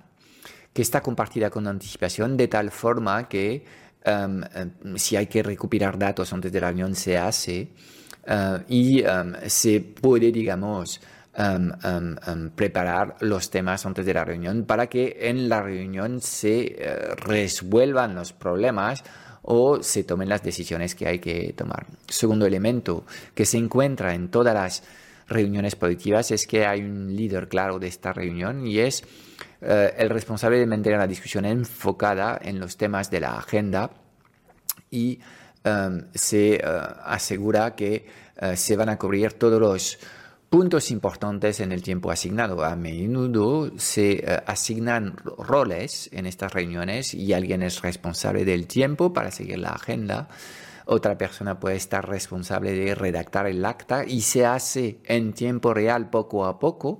que 0.73 0.81
está 0.81 1.01
compartida 1.01 1.49
con 1.49 1.67
anticipación 1.67 2.37
de 2.37 2.47
tal 2.47 2.71
forma 2.71 3.27
que 3.27 3.63
Um, 4.03 4.41
um, 4.55 4.97
si 4.97 5.15
hay 5.15 5.27
que 5.27 5.43
recuperar 5.43 5.97
datos 5.97 6.33
antes 6.33 6.51
de 6.51 6.59
la 6.59 6.69
reunión, 6.69 6.95
se 6.95 7.19
hace 7.19 7.67
uh, 8.27 8.57
y 8.67 9.03
um, 9.03 9.33
se 9.45 9.79
puede, 9.79 10.31
digamos, 10.31 10.99
preparar 12.55 13.15
los 13.21 13.49
temas 13.49 13.85
antes 13.85 14.05
de 14.05 14.13
la 14.13 14.25
reunión 14.25 14.65
para 14.65 14.87
que 14.87 15.17
en 15.21 15.47
la 15.47 15.61
reunión 15.61 16.19
se 16.19 16.75
uh, 16.75 17.15
resuelvan 17.15 18.15
los 18.15 18.33
problemas 18.33 19.03
o 19.43 19.81
se 19.81 20.03
tomen 20.03 20.29
las 20.29 20.43
decisiones 20.43 20.95
que 20.95 21.07
hay 21.07 21.19
que 21.19 21.53
tomar. 21.53 21.85
Segundo 22.07 22.45
elemento 22.45 23.05
que 23.33 23.45
se 23.45 23.57
encuentra 23.57 24.13
en 24.13 24.29
todas 24.29 24.53
las 24.53 24.83
reuniones 25.27 25.75
productivas 25.75 26.31
es 26.31 26.45
que 26.45 26.65
hay 26.65 26.81
un 26.81 27.15
líder 27.15 27.47
claro 27.47 27.79
de 27.79 27.87
esta 27.87 28.13
reunión 28.13 28.67
y 28.67 28.79
es 28.79 29.03
uh, 29.61 29.65
el 29.97 30.09
responsable 30.09 30.57
de 30.57 30.65
mantener 30.65 30.99
la 30.99 31.07
discusión 31.07 31.45
enfocada 31.45 32.39
en 32.41 32.59
los 32.59 32.77
temas 32.77 33.09
de 33.09 33.19
la 33.21 33.37
agenda 33.37 33.91
y 34.89 35.19
um, 35.63 36.01
se 36.13 36.61
uh, 36.63 36.99
asegura 37.05 37.75
que 37.75 38.31
se 38.55 38.75
van 38.75 38.89
a 38.89 38.97
cubrir 38.97 39.33
todos 39.33 39.61
los 39.61 39.99
puntos 40.51 40.91
importantes 40.91 41.61
en 41.61 41.71
el 41.71 41.81
tiempo 41.81 42.11
asignado. 42.11 42.65
A 42.65 42.75
menudo 42.75 43.71
se 43.77 44.21
uh, 44.21 44.43
asignan 44.51 45.15
roles 45.37 46.09
en 46.11 46.25
estas 46.25 46.53
reuniones 46.53 47.13
y 47.13 47.31
alguien 47.31 47.63
es 47.63 47.81
responsable 47.81 48.43
del 48.43 48.67
tiempo 48.67 49.13
para 49.13 49.31
seguir 49.31 49.59
la 49.59 49.69
agenda. 49.69 50.27
Otra 50.85 51.17
persona 51.17 51.57
puede 51.57 51.77
estar 51.77 52.05
responsable 52.05 52.73
de 52.73 52.93
redactar 52.95 53.47
el 53.47 53.63
acta 53.63 54.03
y 54.05 54.23
se 54.23 54.45
hace 54.45 54.99
en 55.05 55.31
tiempo 55.31 55.73
real 55.73 56.09
poco 56.09 56.45
a 56.45 56.59
poco. 56.59 56.99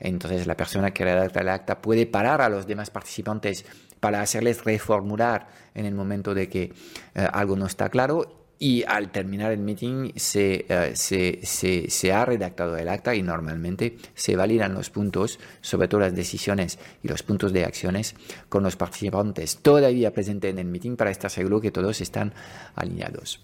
Entonces 0.00 0.46
la 0.46 0.56
persona 0.56 0.92
que 0.92 1.04
redacta 1.04 1.42
el 1.42 1.50
acta 1.50 1.82
puede 1.82 2.06
parar 2.06 2.40
a 2.40 2.48
los 2.48 2.66
demás 2.66 2.88
participantes 2.88 3.66
para 4.00 4.22
hacerles 4.22 4.64
reformular 4.64 5.48
en 5.74 5.84
el 5.84 5.94
momento 5.94 6.32
de 6.32 6.48
que 6.48 6.72
eh, 7.14 7.28
algo 7.30 7.56
no 7.56 7.66
está 7.66 7.90
claro 7.90 8.45
y 8.58 8.84
al 8.84 9.10
terminar 9.10 9.52
el 9.52 9.58
meeting 9.58 10.12
se, 10.16 10.64
eh, 10.68 10.92
se, 10.94 11.40
se, 11.42 11.90
se, 11.90 12.12
ha 12.12 12.24
redactado 12.24 12.76
el 12.76 12.88
acta 12.88 13.14
y 13.14 13.22
normalmente 13.22 13.96
se 14.14 14.36
validan 14.36 14.74
los 14.74 14.90
puntos, 14.90 15.38
sobre 15.60 15.88
todo 15.88 16.00
las 16.00 16.14
decisiones 16.14 16.78
y 17.02 17.08
los 17.08 17.22
puntos 17.22 17.52
de 17.52 17.64
acciones 17.64 18.14
con 18.48 18.62
los 18.62 18.76
participantes 18.76 19.58
todavía 19.58 20.12
presentes 20.12 20.50
en 20.50 20.58
el 20.58 20.66
meeting 20.66 20.96
para 20.96 21.10
estar 21.10 21.30
seguro 21.30 21.60
que 21.60 21.70
todos 21.70 22.00
están 22.00 22.32
alineados. 22.74 23.40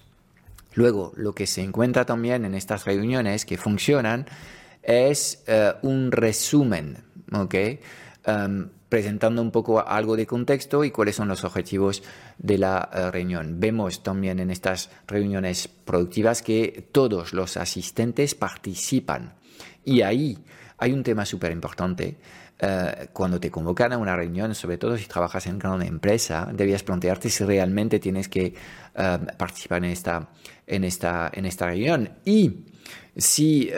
Luego, 0.74 1.12
lo 1.16 1.34
que 1.34 1.46
se 1.46 1.62
encuentra 1.62 2.06
también 2.06 2.44
en 2.46 2.54
estas 2.54 2.86
reuniones 2.86 3.44
que 3.44 3.58
funcionan 3.58 4.26
es 4.82 5.44
eh, 5.46 5.74
un 5.82 6.10
resumen, 6.10 6.98
¿ok? 7.32 7.54
Um, 8.26 8.68
presentando 8.92 9.40
un 9.40 9.50
poco 9.50 9.80
algo 9.88 10.16
de 10.16 10.26
contexto 10.26 10.84
y 10.84 10.90
cuáles 10.90 11.16
son 11.16 11.26
los 11.26 11.44
objetivos 11.44 12.02
de 12.36 12.58
la 12.58 12.90
eh, 12.92 13.10
reunión. 13.10 13.58
Vemos 13.58 14.02
también 14.02 14.38
en 14.38 14.50
estas 14.50 14.90
reuniones 15.06 15.66
productivas 15.66 16.42
que 16.42 16.90
todos 16.92 17.32
los 17.32 17.56
asistentes 17.56 18.34
participan 18.34 19.32
y 19.82 20.02
ahí 20.02 20.44
hay 20.76 20.92
un 20.92 21.02
tema 21.02 21.24
súper 21.24 21.52
importante. 21.52 22.18
Eh, 22.58 23.08
cuando 23.14 23.40
te 23.40 23.50
convocan 23.50 23.94
a 23.94 23.96
una 23.96 24.14
reunión, 24.14 24.54
sobre 24.54 24.76
todo 24.76 24.98
si 24.98 25.06
trabajas 25.06 25.46
en 25.46 25.66
una 25.66 25.86
empresa, 25.86 26.46
debías 26.52 26.82
plantearte 26.82 27.30
si 27.30 27.44
realmente 27.44 27.98
tienes 27.98 28.28
que 28.28 28.52
eh, 28.94 29.18
participar 29.38 29.82
en 29.86 29.90
esta, 29.90 30.28
en, 30.66 30.84
esta, 30.84 31.30
en 31.32 31.46
esta 31.46 31.64
reunión. 31.64 32.10
Y 32.26 32.66
si 33.16 33.70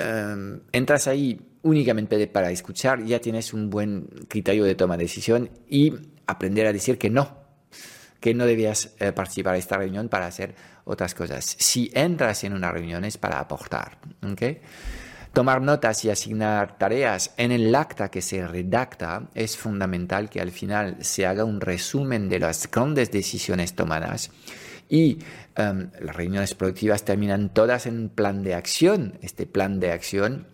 entras 0.73 1.07
ahí 1.07 1.54
únicamente 1.65 2.27
para 2.29 2.51
escuchar, 2.51 3.03
ya 3.05 3.21
tienes 3.21 3.53
un 3.53 3.71
buen 3.71 4.07
criterio 4.29 4.65
de 4.65 4.75
toma 4.75 4.97
de 4.97 5.05
decisión 5.05 5.51
y 5.69 5.93
aprender 6.27 6.67
a 6.67 6.73
decir 6.73 6.99
que 6.99 7.11
no, 7.11 7.37
que 8.21 8.35
no 8.35 8.47
debías 8.47 8.95
eh, 9.01 9.13
participar 9.13 9.55
en 9.55 9.59
esta 9.59 9.77
reunión 9.77 10.09
para 10.09 10.27
hacer 10.27 10.55
otras 10.85 11.15
cosas. 11.15 11.57
Si 11.59 11.91
entras 11.95 12.45
en 12.45 12.53
una 12.53 12.71
reunión 12.71 13.05
es 13.05 13.19
para 13.19 13.41
aportar. 13.41 13.99
Tomar 15.33 15.63
notas 15.63 16.05
y 16.05 16.11
asignar 16.11 16.79
tareas 16.79 17.35
en 17.37 17.51
el 17.51 17.75
acta 17.75 18.11
que 18.11 18.23
se 18.23 18.47
redacta 18.47 19.31
es 19.35 19.57
fundamental 19.57 20.31
que 20.31 20.41
al 20.41 20.53
final 20.53 20.99
se 21.01 21.27
haga 21.27 21.45
un 21.45 21.61
resumen 21.61 22.29
de 22.29 22.39
las 22.39 22.71
grandes 22.71 23.11
decisiones 23.11 23.75
tomadas 23.75 24.31
y 24.89 25.19
em, 25.57 25.91
las 26.01 26.15
reuniones 26.15 26.55
productivas 26.55 27.05
terminan 27.05 27.53
todas 27.53 27.87
en 27.87 28.11
plan 28.11 28.45
de 28.45 28.55
acción. 28.55 29.19
Este 29.23 29.47
plan 29.47 29.81
de 29.81 29.91
acción 29.91 30.47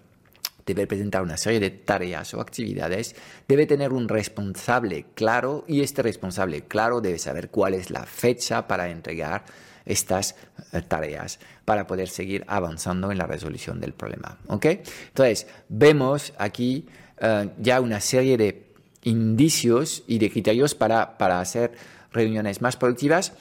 debe 0.66 0.86
presentar 0.86 1.22
una 1.22 1.36
serie 1.36 1.60
de 1.60 1.70
tareas 1.70 2.34
o 2.34 2.40
actividades, 2.40 3.14
debe 3.48 3.66
tener 3.66 3.92
un 3.92 4.08
responsable 4.08 5.06
claro 5.14 5.64
y 5.66 5.80
este 5.80 6.02
responsable 6.02 6.62
claro 6.62 7.00
debe 7.00 7.18
saber 7.18 7.50
cuál 7.50 7.74
es 7.74 7.90
la 7.90 8.04
fecha 8.04 8.66
para 8.66 8.90
entregar 8.90 9.44
estas 9.84 10.36
eh, 10.72 10.82
tareas 10.82 11.38
para 11.64 11.86
poder 11.86 12.08
seguir 12.08 12.44
avanzando 12.46 13.10
en 13.10 13.18
la 13.18 13.26
resolución 13.26 13.80
del 13.80 13.92
problema. 13.92 14.38
¿ok? 14.46 14.66
Entonces, 15.08 15.46
vemos 15.68 16.32
aquí 16.38 16.86
eh, 17.18 17.50
ya 17.58 17.80
una 17.80 18.00
serie 18.00 18.36
de 18.36 18.70
indicios 19.02 20.04
y 20.06 20.18
de 20.18 20.30
criterios 20.30 20.74
para, 20.74 21.16
para 21.18 21.40
hacer 21.40 21.72
reuniones 22.12 22.60
más 22.60 22.76
productivas 22.76 23.32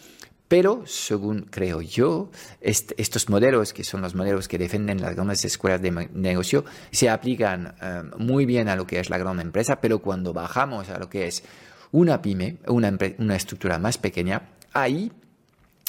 pero, 0.49 0.81
según 0.87 1.41
creo 1.41 1.79
yo, 1.79 2.31
estos 2.59 3.29
modelos, 3.29 3.71
que 3.71 3.83
son 3.83 4.01
los 4.01 4.15
modelos 4.15 4.47
que 4.47 4.57
defienden 4.57 4.99
las 4.99 5.13
grandes 5.13 5.45
escuelas 5.45 5.79
de 5.79 6.09
negocio, 6.11 6.65
se 6.89 7.07
aplican 7.07 7.75
eh, 7.79 8.01
muy 8.17 8.47
bien 8.47 8.67
a 8.67 8.75
lo 8.75 8.87
que 8.87 8.99
es 8.99 9.11
la 9.11 9.19
gran 9.19 9.39
empresa, 9.39 9.79
pero 9.79 9.99
cuando 9.99 10.33
bajamos 10.33 10.89
a 10.89 10.97
lo 10.97 11.07
que 11.07 11.27
es 11.27 11.43
una 11.91 12.19
pyme, 12.19 12.57
una, 12.65 13.35
estructura 13.35 13.77
más 13.77 13.99
pequeña, 13.99 14.49
ahí 14.73 15.11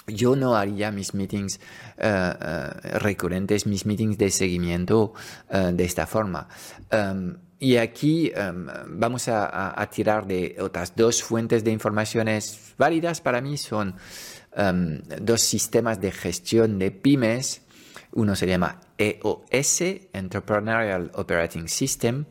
yo 0.07 0.37
no 0.37 0.55
haría 0.55 0.93
mis 0.93 1.15
meetings 1.15 1.59
eh, 1.97 2.35
eh, 2.39 2.99
recurrentes, 2.99 3.67
mis 3.67 3.87
meetings 3.87 4.19
de 4.19 4.31
seguimiento 4.31 5.15
de 5.51 5.85
esta 5.85 6.07
forma. 6.07 6.49
Em, 6.91 7.35
y 7.59 7.77
aquí 7.77 8.33
em, 8.35 8.67
vamos 8.89 9.29
a, 9.29 9.81
a, 9.81 9.91
tirar 9.91 10.27
de 10.27 10.57
otras 10.61 10.97
dos 10.97 11.23
fuentes 11.23 11.63
de 11.63 11.71
informaciones 11.71 12.75
válidas 12.79 13.21
para 13.21 13.43
mí, 13.43 13.59
son 13.59 13.95
Um, 14.57 14.99
dos 15.21 15.43
sistemas 15.43 16.01
de 16.01 16.11
gestión 16.11 16.79
de 16.79 16.91
pymes. 16.91 17.63
Uno 18.13 18.35
se 18.35 18.47
llama 18.47 18.81
EOS, 18.99 19.83
Entrepreneurial 20.13 21.13
Operating 21.15 21.69
System, 21.69 22.25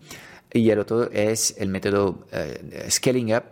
y 0.52 0.70
el 0.70 0.80
otro 0.80 1.10
es 1.12 1.56
el 1.58 1.70
método 1.70 2.28
uh, 2.34 2.90
Scaling 2.90 3.36
Up, 3.36 3.44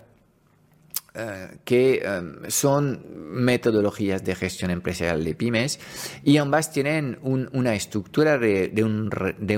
eh, 1.19 1.57
que 1.65 2.03
em, 2.05 2.47
son 2.47 3.01
metodologías 3.33 4.23
de 4.23 4.35
gestión 4.35 4.69
empresarial 4.69 5.23
de 5.23 5.33
pymes 5.33 5.79
y 6.23 6.37
ambas 6.37 6.71
tienen 6.71 7.17
una 7.23 7.73
estructura 7.73 8.37
de, 8.37 8.69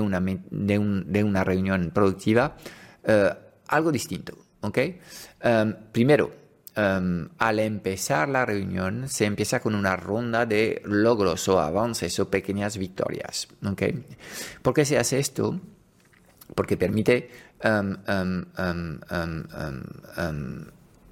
una, 0.00 1.44
reunión 1.44 1.90
productiva 1.92 2.56
eh, 3.04 3.30
algo 3.68 3.92
distinto. 3.92 4.38
Em, 5.42 5.74
primero, 5.92 6.32
em, 6.76 7.28
al 7.38 7.58
empezar 7.58 8.28
la 8.28 8.46
reunión 8.46 9.08
se 9.08 9.24
empieza 9.24 9.60
con 9.60 9.74
una 9.74 9.96
ronda 9.96 10.46
de 10.46 10.82
logros 10.84 11.48
o 11.48 11.60
avances 11.60 12.18
o 12.20 12.30
pequeñas 12.30 12.76
victorias. 12.76 13.48
¿Por 14.62 14.74
qué 14.74 14.84
se 14.84 14.98
hace 14.98 15.18
esto? 15.18 15.60
Porque 16.54 16.76
permite 16.76 17.30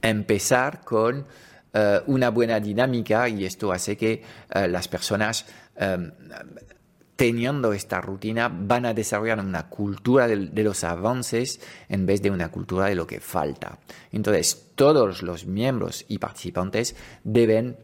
empezar 0.03 0.85
con 0.85 1.27
eh, 1.73 2.01
una 2.07 2.31
buena 2.31 2.59
dinámica 2.61 3.29
y 3.29 3.45
esto 3.45 3.73
hace 3.73 3.97
que 3.97 4.23
eh, 4.55 4.69
las 4.69 4.89
personas 4.89 5.45
em, 5.77 6.11
teniendo 7.19 7.73
esta 7.73 8.01
rutina 8.01 8.49
van 8.49 8.87
a 8.87 8.95
desarrollar 8.95 9.41
una 9.41 9.69
cultura 9.69 10.29
de, 10.29 10.63
los 10.63 10.85
avances 10.85 11.61
en 11.89 12.07
vez 12.07 12.23
de 12.23 12.31
una 12.31 12.53
cultura 12.53 12.87
de 12.87 12.95
lo 12.95 13.09
que 13.09 13.19
falta. 13.19 13.81
Entonces, 14.13 14.69
todos 14.77 15.25
los 15.25 15.45
miembros 15.45 16.05
y 16.07 16.19
participantes 16.19 16.95
deben 17.25 17.77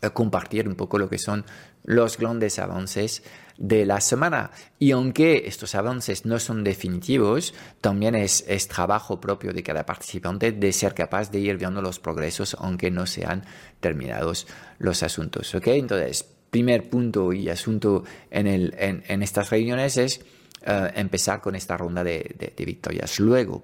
eh, 0.00 0.10
compartir 0.10 0.68
un 0.68 0.76
poco 0.76 0.96
lo 0.96 1.08
que 1.08 1.18
son 1.18 1.44
los 1.82 2.18
grandes 2.18 2.60
avances 2.60 3.24
de 3.58 3.84
la 3.84 4.00
semana. 4.00 4.52
Y 4.78 4.92
aunque 4.92 5.48
estos 5.48 5.74
avances 5.74 6.24
no 6.24 6.38
son 6.38 6.62
definitivos, 6.62 7.52
también 7.80 8.14
es, 8.14 8.44
trabajo 8.68 9.20
propio 9.20 9.52
de 9.52 9.64
cada 9.64 9.84
participante 9.84 10.52
de 10.52 10.72
ser 10.72 10.94
capaz 10.94 11.32
de 11.32 11.40
ir 11.40 11.56
viendo 11.56 11.82
los 11.82 11.98
progresos 11.98 12.56
aunque 12.60 12.92
no 12.92 13.06
sean 13.06 13.44
terminados 13.80 14.46
los 14.78 15.02
asuntos. 15.02 15.52
¿ok? 15.52 15.66
Entonces, 15.66 16.35
primer 16.50 16.88
punto 16.88 17.32
y 17.32 17.48
asunto 17.48 18.04
en, 18.30 18.46
el, 18.46 18.74
en, 18.78 19.22
estas 19.22 19.50
reuniones 19.50 19.96
es 19.96 20.20
eh, 20.64 20.92
empezar 20.94 21.40
con 21.40 21.54
esta 21.54 21.76
ronda 21.76 22.04
de 22.04 22.54
victorias. 22.58 23.20
Luego, 23.20 23.62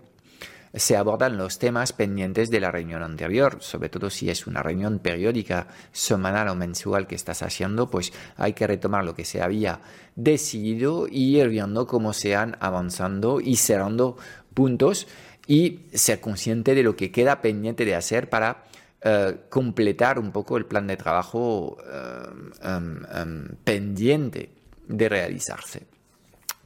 se 0.75 0.97
abordan 0.97 1.37
los 1.37 1.59
temas 1.59 1.93
pendientes 1.93 2.51
de 2.51 2.61
la 2.61 2.71
reunión 2.71 3.03
anterior, 3.03 3.59
sobre 3.61 3.89
todo 3.89 4.09
si 4.09 4.31
es 4.31 4.47
una 4.47 4.63
reunión 4.63 5.01
periódica, 5.01 5.69
semanal 5.93 6.49
o 6.49 6.55
mensual 6.55 7.07
que 7.07 7.15
estás 7.15 7.43
haciendo, 7.43 7.91
pues 7.91 8.13
hay 8.37 8.55
que 8.55 8.67
retomar 8.67 9.05
lo 9.05 9.15
que 9.15 9.25
se 9.25 9.43
había 9.43 9.81
decidido 10.17 11.07
y 11.09 11.39
ir 11.39 11.49
viendo 11.49 11.87
cómo 11.87 12.13
se 12.13 12.37
han 12.37 12.57
avanzando 12.61 13.41
y 13.41 13.57
cerrando 13.57 14.17
puntos 14.55 15.07
y 15.47 15.81
ser 15.93 16.21
consciente 16.21 16.75
de 16.75 16.83
lo 16.83 16.97
que 16.97 17.11
queda 17.11 17.43
pendiente 17.43 17.85
de 17.85 17.95
hacer 17.95 18.31
para 18.31 18.65
eh, 19.05 19.37
completar 19.49 20.19
un 20.19 20.33
poco 20.33 20.57
el 20.57 20.67
plan 20.67 20.87
de 20.87 20.97
trabajo 20.97 21.77
eh, 21.85 22.29
em, 22.63 23.03
em, 23.13 23.49
pendiente 23.65 24.51
de 24.89 25.09
realizarse 25.09 25.93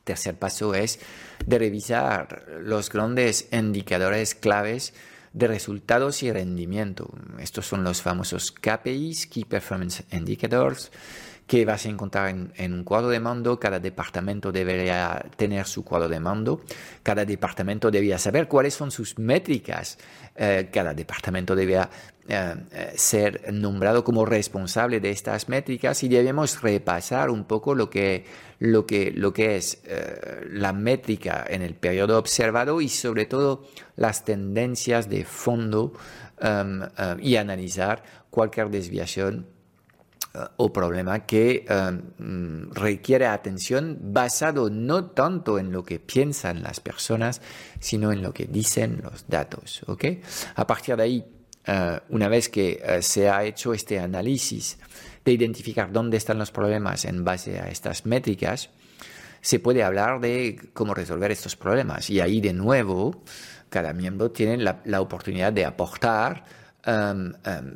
tercer 0.06 0.38
paso 0.38 0.74
es 0.74 1.00
de 1.44 1.58
revisar 1.58 2.46
los 2.62 2.88
grandes 2.90 3.48
indicadores 3.52 4.34
claves 4.34 4.94
de 5.32 5.48
resultados 5.48 6.22
y 6.22 6.32
rendimiento. 6.32 7.10
Estos 7.38 7.66
son 7.66 7.84
los 7.84 8.00
famosos 8.00 8.52
KPIs, 8.52 9.26
Key 9.26 9.44
Performance 9.44 10.04
Indicators, 10.12 10.90
que 11.46 11.64
vas 11.64 11.86
a 11.86 11.88
encontrar 11.88 12.28
en, 12.28 12.72
un 12.72 12.84
cuadro 12.84 13.08
de 13.08 13.20
mando. 13.20 13.58
Cada 13.60 13.78
departamento 13.78 14.50
debería 14.50 15.24
tener 15.36 15.66
su 15.66 15.84
cuadro 15.84 16.08
de 16.08 16.18
mando. 16.18 16.60
Cada 17.02 17.24
departamento 17.24 17.90
debía 17.90 18.18
saber 18.18 18.48
cuáles 18.48 18.74
son 18.74 18.90
sus 18.90 19.18
métricas. 19.18 19.98
Eh, 20.34 20.68
cada 20.72 20.92
departamento 20.92 21.54
debía 21.54 21.88
eh, 22.28 22.54
eh, 22.72 22.92
ser 22.96 23.52
nombrado 23.52 24.02
como 24.02 24.24
responsable 24.24 24.98
de 24.98 25.10
estas 25.10 25.48
métricas 25.48 26.02
y 26.02 26.08
debemos 26.08 26.60
repasar 26.62 27.30
un 27.30 27.44
poco 27.44 27.76
lo 27.76 27.88
que, 27.90 28.24
lo 28.58 28.84
que, 28.84 29.12
lo 29.12 29.32
que 29.32 29.56
es 29.56 29.82
la 30.50 30.72
métrica 30.72 31.44
en 31.48 31.62
el 31.62 31.74
periodo 31.74 32.18
observado 32.18 32.80
y 32.80 32.88
sobre 32.88 33.26
todo 33.26 33.68
las 33.94 34.24
tendencias 34.24 35.08
de 35.08 35.24
fondo 35.24 35.92
y 37.20 37.36
analizar 37.36 38.02
cualquier 38.30 38.68
desviación 38.68 39.46
eh, 39.46 39.55
o 40.56 40.72
problema 40.72 41.26
que 41.26 41.64
mm, 42.18 42.72
requiere 42.72 43.26
atención 43.26 43.98
basado 44.00 44.70
no 44.70 45.06
tanto 45.06 45.58
en 45.58 45.72
lo 45.72 45.84
que 45.84 45.98
piensan 45.98 46.62
las 46.62 46.80
personas, 46.80 47.40
sino 47.80 48.12
en 48.12 48.22
lo 48.22 48.32
que 48.32 48.46
dicen 48.46 49.00
los 49.02 49.26
datos. 49.28 49.82
¿okay? 49.86 50.20
A 50.54 50.66
partir 50.66 50.96
de 50.96 51.02
ahí, 51.02 51.24
eh, 51.64 52.00
una 52.10 52.28
vez 52.28 52.48
que 52.48 52.98
se 53.00 53.28
ha 53.28 53.44
hecho 53.44 53.72
este 53.74 53.98
análisis 53.98 54.78
de 55.24 55.32
identificar 55.32 55.90
dónde 55.92 56.16
están 56.16 56.38
los 56.38 56.50
problemas 56.50 57.04
en 57.04 57.24
base 57.24 57.58
a 57.58 57.68
estas 57.68 58.06
métricas, 58.06 58.70
se 59.40 59.60
puede 59.60 59.84
hablar 59.84 60.20
de 60.20 60.70
cómo 60.72 60.92
resolver 60.92 61.30
estos 61.30 61.54
problemas. 61.54 62.10
Y 62.10 62.20
ahí 62.20 62.40
de 62.40 62.52
nuevo, 62.52 63.22
cada 63.68 63.92
miembro 63.92 64.32
tiene 64.32 64.56
la, 64.56 65.00
oportunidad 65.00 65.52
de 65.52 65.64
aportar, 65.64 66.44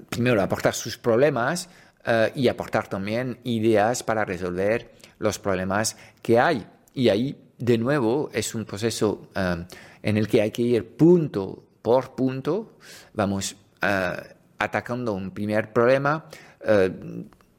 primero 0.09 0.43
aportar 0.43 0.75
sus 0.75 0.99
problemas, 0.99 1.69
eh, 2.07 2.33
y 2.35 2.49
aportar 2.49 2.89
también 2.89 3.39
ideas 3.45 4.03
para 4.03 4.25
resolver 4.25 4.91
los 5.19 5.39
problemas 5.39 5.99
que 6.23 6.39
hay. 6.39 6.67
Y 6.95 7.11
ahí, 7.11 7.37
de 7.59 7.77
nuevo, 7.77 8.31
es 8.33 8.55
un 8.55 8.65
proceso 8.65 9.29
eh, 9.35 9.67
en 10.03 10.17
el 10.17 10.27
que 10.27 10.41
hay 10.41 10.51
que 10.51 10.63
ir 10.63 10.97
punto 10.97 11.63
por 11.83 12.15
punto. 12.15 12.79
Vamos 13.13 13.55
eh, 13.83 14.13
atacando 14.59 15.13
un 15.13 15.31
primer 15.31 15.73
problema, 15.73 16.27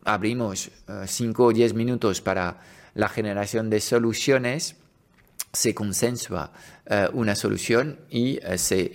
abrimos 0.06 0.70
5 1.06 1.44
o 1.44 1.52
10 1.52 1.74
minutos 1.74 2.22
para 2.22 2.60
la 2.94 3.10
generación 3.10 3.72
de 3.72 3.80
soluciones 3.80 4.76
se 5.52 5.74
consensua 5.74 6.52
una 7.14 7.36
solución 7.36 8.00
y 8.12 8.40
se 8.58 8.92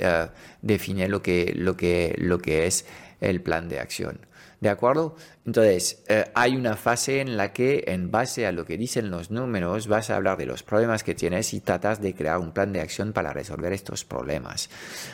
define 0.63 1.09
lo 1.09 1.21
que, 1.21 1.53
lo, 1.57 1.77
que, 1.77 2.15
lo 2.19 2.39
que 2.39 2.69
es 2.69 2.87
el 3.21 3.41
plan 3.41 3.69
de 3.69 3.81
acción. 3.81 4.21
¿De 4.61 4.71
acuerdo? 4.71 5.16
Entonces, 5.45 6.03
eh, 6.09 6.25
hay 6.35 6.57
una 6.57 6.77
fase 6.77 7.21
en 7.21 7.37
la 7.37 7.53
que, 7.53 7.85
en 7.88 8.11
base 8.11 8.47
a 8.47 8.53
lo 8.53 8.64
que 8.64 8.79
dicen 8.79 9.11
los 9.11 9.31
números, 9.31 9.87
vas 9.87 10.09
a 10.09 10.16
hablar 10.16 10.38
de 10.38 10.47
los 10.47 10.62
problemas 10.62 11.05
que 11.05 11.14
tienes 11.14 11.53
y 11.53 11.61
tratas 11.61 12.01
de 12.01 12.14
crear 12.14 12.38
un 12.38 12.53
plan 12.53 12.73
de 12.73 12.81
acción 12.81 13.12
para 13.12 13.35
resolver 13.35 13.73
estos 13.75 14.05
problemas. 14.05 14.71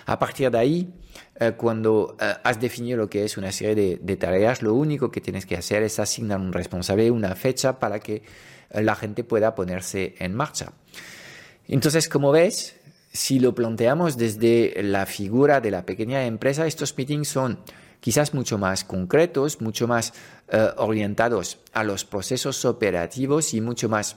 A 0.06 0.18
partir 0.18 0.50
de 0.50 0.58
ahí, 0.58 0.94
eh, 1.40 1.52
cuando 1.56 2.16
eh, 2.20 2.34
has 2.44 2.60
definido 2.60 2.98
lo 2.98 3.10
que 3.10 3.24
es 3.24 3.36
una 3.36 3.50
serie 3.50 3.98
de, 4.00 4.16
tareas, 4.16 4.62
lo 4.62 4.74
único 4.74 5.10
que 5.10 5.20
tienes 5.20 5.44
que 5.44 5.56
hacer 5.56 5.82
es 5.82 5.98
asignar 5.98 6.38
un 6.38 6.52
responsable, 6.52 7.10
una 7.10 7.34
fecha 7.34 7.80
para 7.80 7.98
que 7.98 8.22
la 8.70 8.94
gente 8.94 9.24
pueda 9.24 9.54
ponerse 9.54 10.14
en 10.18 10.34
marcha. 10.34 10.72
Entonces, 11.66 12.08
como 12.08 12.30
ves, 12.30 12.76
si 13.12 13.38
lo 13.40 13.54
planteamos 13.54 14.16
desde 14.16 14.82
la 14.82 15.04
figura 15.04 15.60
de 15.60 15.70
la 15.70 15.84
pequeña 15.84 16.24
empresa, 16.24 16.66
estos 16.66 16.96
meetings 16.96 17.28
son 17.28 17.58
quizás 18.02 18.34
mucho 18.34 18.58
más 18.58 18.82
concretos, 18.82 19.60
mucho 19.60 19.86
más 19.86 20.12
eh, 20.48 20.70
orientados 20.76 21.60
a 21.72 21.84
los 21.84 22.04
procesos 22.04 22.64
operativos 22.64 23.54
y 23.54 23.60
mucho 23.60 23.88
más 23.88 24.16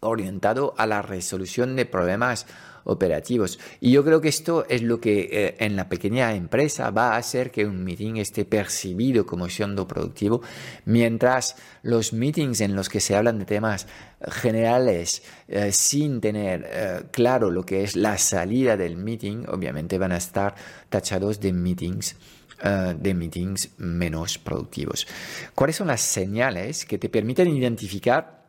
orientado 0.00 0.74
a 0.76 0.86
la 0.86 1.00
resolución 1.00 1.76
de 1.76 1.86
problemas 1.86 2.46
operativos. 2.82 3.60
Y 3.80 3.92
yo 3.92 4.02
creo 4.04 4.20
que 4.20 4.28
esto 4.28 4.66
es 4.68 4.82
lo 4.82 5.00
que 5.00 5.28
eh, 5.30 5.56
en 5.60 5.76
la 5.76 5.88
pequeña 5.88 6.34
empresa 6.34 6.90
va 6.90 7.12
a 7.12 7.18
hacer 7.18 7.52
que 7.52 7.64
un 7.64 7.84
meeting 7.84 8.16
esté 8.16 8.44
percibido 8.44 9.24
como 9.24 9.48
siendo 9.48 9.86
productivo, 9.86 10.42
mientras 10.84 11.54
los 11.82 12.12
meetings 12.12 12.60
en 12.60 12.74
los 12.74 12.88
que 12.88 12.98
se 12.98 13.14
hablan 13.14 13.38
de 13.38 13.44
temas 13.44 13.86
generales 14.32 15.22
eh, 15.46 15.70
sin 15.70 16.20
tener 16.20 17.06
claro 17.12 17.52
lo 17.52 17.64
que 17.64 17.84
es 17.84 17.94
la 17.94 18.18
salida 18.18 18.76
del 18.76 18.96
meeting, 18.96 19.44
obviamente 19.46 19.96
van 19.96 20.10
a 20.10 20.16
estar 20.16 20.56
tachados 20.88 21.38
de 21.38 21.52
meetings 21.52 22.16
eh, 22.62 22.94
de 22.98 23.14
meetings 23.14 23.70
menos 23.78 24.36
productivos. 24.36 25.06
¿Cuáles 25.54 25.76
son 25.76 25.86
las 25.86 26.02
señales 26.02 26.84
que 26.84 26.98
te 26.98 27.08
permiten 27.08 27.48
identificar 27.48 28.44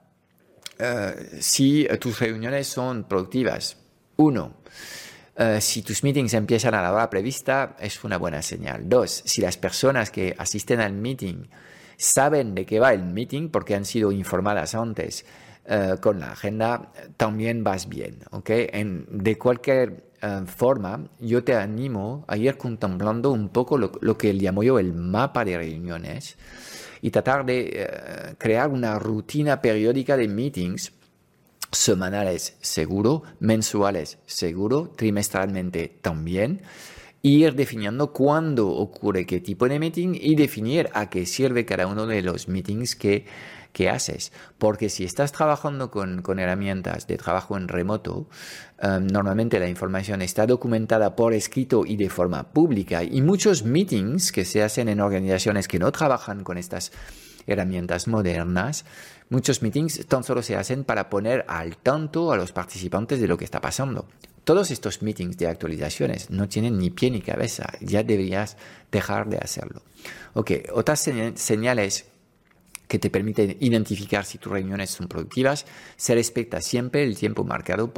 eh, 0.77 1.37
si 1.39 1.87
tus 1.97 2.19
reuniones 2.19 2.67
son 2.67 3.05
productivas? 3.05 3.77
Uno, 4.17 4.57
eh, 5.37 5.61
si 5.61 5.81
tus 5.81 6.03
meetings 6.03 6.33
empiezan 6.33 6.73
a 6.73 6.81
la 6.81 6.91
hora 6.91 7.09
prevista, 7.09 7.77
es 7.79 8.03
una 8.03 8.17
buena 8.17 8.41
señal. 8.41 8.89
Dos, 8.89 9.23
si 9.25 9.39
las 9.39 9.55
personas 9.55 10.11
que 10.11 10.35
asisten 10.37 10.81
al 10.81 10.91
meeting 10.91 11.45
saben 11.95 12.53
de 12.53 12.65
qué 12.65 12.81
va 12.81 12.93
el 12.93 13.03
meeting 13.03 13.47
porque 13.47 13.75
han 13.75 13.85
sido 13.85 14.11
informadas 14.11 14.75
antes 14.75 15.25
con 16.01 16.19
la 16.19 16.31
agenda, 16.31 16.91
también 17.15 17.63
vas 17.63 17.87
bien. 17.87 18.25
¿okay? 18.31 18.67
De 19.09 19.37
cualquier 19.37 20.10
eh, 20.21 20.41
forma, 20.45 21.07
yo 21.19 21.43
te 21.43 21.55
animo 21.55 22.25
a 22.27 22.37
ir 22.37 22.57
contemplando 22.57 23.31
un 23.31 23.49
poco 23.49 23.77
lo, 23.77 24.17
que 24.17 24.33
llamo 24.33 24.63
yo 24.63 24.77
el 24.79 24.93
mapa 24.93 25.43
de 25.43 25.57
reuniones 25.57 26.37
y 27.01 27.09
tratar 27.09 27.45
de 27.45 27.69
eh, 27.73 28.35
crear 28.37 28.69
una 28.69 28.99
rutina 28.99 29.61
periódica 29.61 30.15
de 30.17 30.27
meetings 30.27 30.93
semanales 31.71 32.57
seguro, 32.61 33.23
mensuales 33.39 34.19
seguro, 34.25 34.93
trimestralmente 34.95 35.97
también, 36.01 36.61
ir 37.23 37.55
definiendo 37.55 38.11
cuándo 38.13 38.69
ocurre 38.69 39.25
qué 39.25 39.39
tipo 39.39 39.67
de 39.67 39.79
meeting 39.79 40.15
y 40.19 40.35
definir 40.35 40.89
a 40.93 41.09
qué 41.09 41.25
sirve 41.25 41.65
cada 41.65 41.87
uno 41.87 42.05
de 42.07 42.21
los 42.21 42.47
meetings 42.47 42.95
que, 42.95 43.25
que 43.73 43.89
haces. 43.89 44.31
Porque 44.57 44.89
si 44.89 45.03
estás 45.03 45.31
trabajando 45.31 45.91
con, 45.91 46.21
con 46.21 46.39
herramientas 46.39 47.07
de 47.07 47.17
trabajo 47.17 47.57
en 47.57 47.67
remoto, 47.67 48.27
em, 48.79 49.07
normalmente 49.07 49.59
la 49.59 49.69
información 49.69 50.21
está 50.21 50.45
documentada 50.45 51.15
por 51.15 51.33
escrito 51.33 51.85
y 51.85 51.95
de 51.95 52.09
forma 52.09 52.51
pública. 52.51 53.03
Y 53.03 53.21
muchos 53.21 53.63
meetings 53.63 54.31
que 54.31 54.45
se 54.45 54.63
hacen 54.63 54.89
en 54.89 55.01
organizaciones 55.01 55.67
que 55.67 55.79
no 55.79 55.91
trabajan 55.91 56.43
con 56.43 56.57
estas 56.57 56.91
herramientas 57.47 58.07
modernas, 58.07 58.85
muchos 59.29 59.61
meetings 59.61 60.05
tan 60.07 60.23
solo 60.23 60.41
se 60.43 60.55
hacen 60.55 60.83
para 60.83 61.09
poner 61.09 61.45
al 61.47 61.77
tanto 61.77 62.31
a 62.31 62.37
los 62.37 62.51
participantes 62.51 63.19
de 63.19 63.27
lo 63.27 63.37
que 63.37 63.45
está 63.45 63.61
pasando. 63.61 64.05
Todos 64.43 64.71
estos 64.71 65.01
meetings 65.01 65.37
de 65.37 65.47
actualizaciones 65.47 66.29
no 66.31 66.49
tienen 66.49 66.77
ni 66.77 66.89
pie 66.89 67.11
ni 67.11 67.21
cabeza, 67.21 67.71
ya 67.79 68.03
deberías 68.03 68.57
dejar 68.91 69.29
de 69.29 69.37
hacerlo. 69.37 69.83
Ok, 70.33 70.51
otras 70.73 71.07
señales 71.35 72.05
que 72.91 72.99
te 72.99 73.09
permiten 73.09 73.55
identificar 73.61 74.25
si 74.25 74.37
tus 74.37 74.51
reuniones 74.51 74.89
son 74.89 75.07
productivas, 75.07 75.65
se 75.95 76.13
respeta 76.13 76.59
siempre 76.59 77.03
el 77.03 77.17
tiempo 77.17 77.45
marcado 77.45 77.93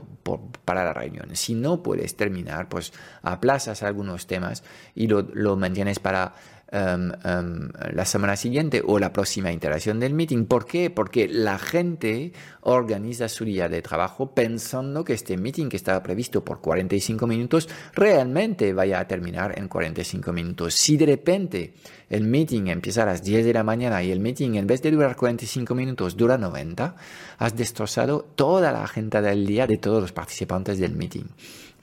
para 0.65 0.85
la 0.85 0.93
reunión. 0.93 1.35
Si 1.35 1.55
no 1.55 1.81
puedes 1.81 2.15
terminar, 2.15 2.69
pues 2.69 2.93
aplazas 3.23 3.81
algunos 3.81 4.27
temas 4.27 4.63
y 4.93 5.07
lo, 5.07 5.23
lo 5.33 5.55
mantienes 5.55 5.97
para 5.97 6.35
Em, 6.75 7.11
em, 7.23 7.69
la 7.93 8.03
semana 8.03 8.35
siguiente 8.35 8.81
o 8.83 8.97
la 8.97 9.13
próxima 9.13 9.51
interacción 9.51 9.99
del 9.99 10.15
meeting. 10.15 10.45
¿Por 10.45 10.65
qué? 10.65 10.89
Porque 10.89 11.27
la 11.27 11.59
gente 11.59 12.33
organiza 12.61 13.29
su 13.29 13.45
día 13.45 13.69
de 13.69 13.83
trabajo 13.83 14.33
pensando 14.33 15.03
que 15.03 15.13
este 15.13 15.37
meeting 15.37 15.69
que 15.69 15.77
estaba 15.77 16.01
previsto 16.01 16.43
por 16.43 16.61
45 16.61 17.27
minutos 17.27 17.69
realmente 17.93 18.73
vaya 18.73 18.99
a 18.99 19.07
terminar 19.07 19.53
en 19.55 19.67
45 19.67 20.33
minutos. 20.33 20.73
Si 20.73 20.97
de 20.97 21.05
repente 21.05 21.75
el 22.09 22.23
meeting 22.23 22.65
empieza 22.69 23.03
a 23.03 23.05
las 23.05 23.21
10 23.21 23.45
de 23.45 23.53
la 23.53 23.63
mañana 23.63 24.01
y 24.01 24.11
el 24.11 24.19
meeting 24.19 24.55
en 24.55 24.65
vez 24.65 24.81
de 24.81 24.89
durar 24.89 25.15
45 25.15 25.75
minutos 25.75 26.17
dura 26.17 26.39
90, 26.39 26.95
has 27.37 27.55
destrozado 27.55 28.25
toda 28.33 28.71
la 28.71 28.83
agenda 28.83 29.21
del 29.21 29.45
día 29.45 29.67
de 29.67 29.77
todos 29.77 30.01
los 30.01 30.11
participantes 30.11 30.79
del 30.79 30.95
meeting. 30.95 31.25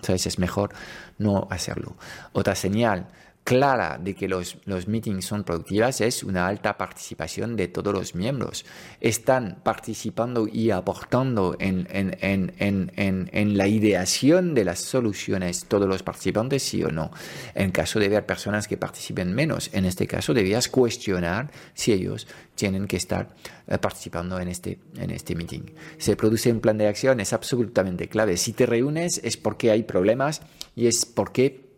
Entonces 0.01 0.27
es 0.27 0.39
mejor 0.41 0.71
no 1.19 1.47
hacerlo. 1.49 1.95
Otra 2.33 2.57
señal 2.57 3.07
clara 3.51 3.99
de 4.01 4.15
que 4.15 4.29
los, 4.29 4.59
los 4.65 4.87
meetings 4.87 5.25
son 5.25 5.43
productivas 5.43 6.01
es 6.01 6.23
una 6.23 6.47
alta 6.47 6.79
participación 6.79 7.57
de 7.57 7.67
todos 7.67 7.93
los 7.93 8.15
miembros. 8.15 8.65
Están 9.01 9.59
participando 9.65 10.47
y 10.47 10.71
aportando 10.71 11.57
en, 11.59 11.89
en, 11.91 12.17
en, 12.21 12.93
en, 12.97 13.59
la 13.59 13.67
ideación 13.67 14.55
de 14.55 14.65
las 14.65 14.79
soluciones 14.79 15.65
todos 15.65 15.89
los 15.89 16.05
participantes, 16.05 16.63
sí 16.63 16.85
o 16.85 16.93
no. 16.93 17.11
En 17.57 17.73
caso 17.73 17.99
de 17.99 18.09
ver 18.09 18.25
personas 18.25 18.69
que 18.69 18.77
participen 18.77 19.35
menos, 19.35 19.71
en 19.73 19.85
este 19.85 20.07
caso 20.07 20.33
debías 20.33 20.69
cuestionar 20.69 21.51
si 21.75 21.93
ellos 21.93 22.29
tienen 22.55 22.87
que 22.87 22.99
estar 22.99 23.31
eh, 23.67 23.79
participando 23.79 24.39
en 24.39 24.47
este, 24.47 24.79
en 24.97 25.11
este 25.11 25.35
meeting. 25.35 25.73
Se 25.99 26.15
produce 26.15 26.53
un 26.53 26.61
plan 26.61 26.79
de 26.79 26.87
acción, 26.87 27.19
es 27.19 27.33
absolutamente 27.33 28.09
clave. 28.09 28.37
Si 28.37 28.53
te 28.53 28.65
reúnes 28.65 29.21
es 29.25 29.37
porque 29.37 29.73
hay 29.73 29.83
problemas 29.83 30.41
y 30.77 30.87
es 30.87 31.05
porque 31.05 31.70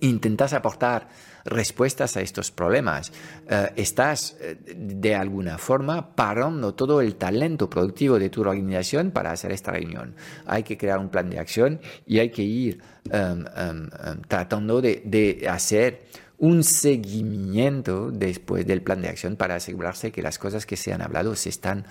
intentas 0.00 0.52
aportar 0.52 1.08
respuestas 1.46 2.16
a 2.16 2.20
estos 2.20 2.50
problemas. 2.50 3.12
Eh, 3.48 3.72
estás 3.76 4.36
eh, 4.40 4.56
de 4.76 5.14
alguna 5.14 5.58
forma 5.58 6.14
parando 6.14 6.74
todo 6.74 7.00
el 7.00 7.16
talento 7.16 7.70
productivo 7.70 8.18
de 8.18 8.30
tu 8.30 8.42
organización 8.42 9.10
para 9.10 9.32
hacer 9.32 9.52
esta 9.52 9.72
reunión. 9.72 10.14
Hay 10.46 10.62
que 10.62 10.76
crear 10.76 10.98
un 10.98 11.08
plan 11.08 11.30
de 11.30 11.38
acción 11.38 11.80
y 12.06 12.18
hay 12.18 12.30
que 12.30 12.42
ir 12.42 12.80
em, 13.10 13.44
em, 13.56 13.88
em, 14.04 14.22
tratando 14.28 14.80
de, 14.80 15.46
hacer 15.48 16.06
un 16.38 16.62
seguimiento 16.64 18.10
después 18.10 18.66
del 18.66 18.82
plan 18.82 19.00
de 19.00 19.08
acción 19.08 19.36
para 19.36 19.54
asegurarse 19.54 20.12
que 20.12 20.20
las 20.20 20.38
cosas 20.38 20.66
que 20.66 20.76
se 20.76 20.92
han 20.92 21.00
hablado 21.00 21.34
se 21.34 21.48
están 21.48 21.86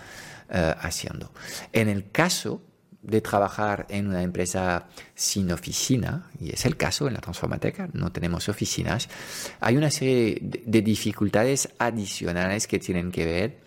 eh, 0.49 0.75
haciendo. 0.79 1.31
En 1.73 1.87
el 1.87 2.11
caso 2.11 2.61
de 3.05 3.21
trabajar 3.21 3.85
en 3.89 4.07
una 4.07 4.23
empresa 4.23 4.87
sin 5.13 5.51
oficina, 5.51 6.29
y 6.39 6.51
es 6.53 6.65
el 6.65 6.75
caso 6.75 7.07
en 7.07 7.13
la 7.13 7.21
Transformateca, 7.21 7.89
no 7.93 8.11
tenemos 8.11 8.49
oficinas, 8.49 9.09
hay 9.59 9.77
una 9.77 9.91
serie 9.91 10.39
de 10.41 10.81
dificultades 10.81 11.69
adicionales 11.77 12.67
que 12.67 12.79
tienen 12.79 13.11
que 13.11 13.25
ver 13.25 13.59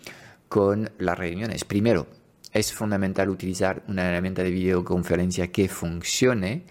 con 0.47 0.91
las 0.97 1.17
reuniones. 1.17 1.63
Primero, 1.63 2.07
es 2.51 2.73
fundamental 2.73 3.29
utilizar 3.29 3.83
una 3.87 4.09
herramienta 4.09 4.43
de 4.43 4.51
videoconferencia 4.51 5.51
que 5.51 5.67
funcione 5.67 6.63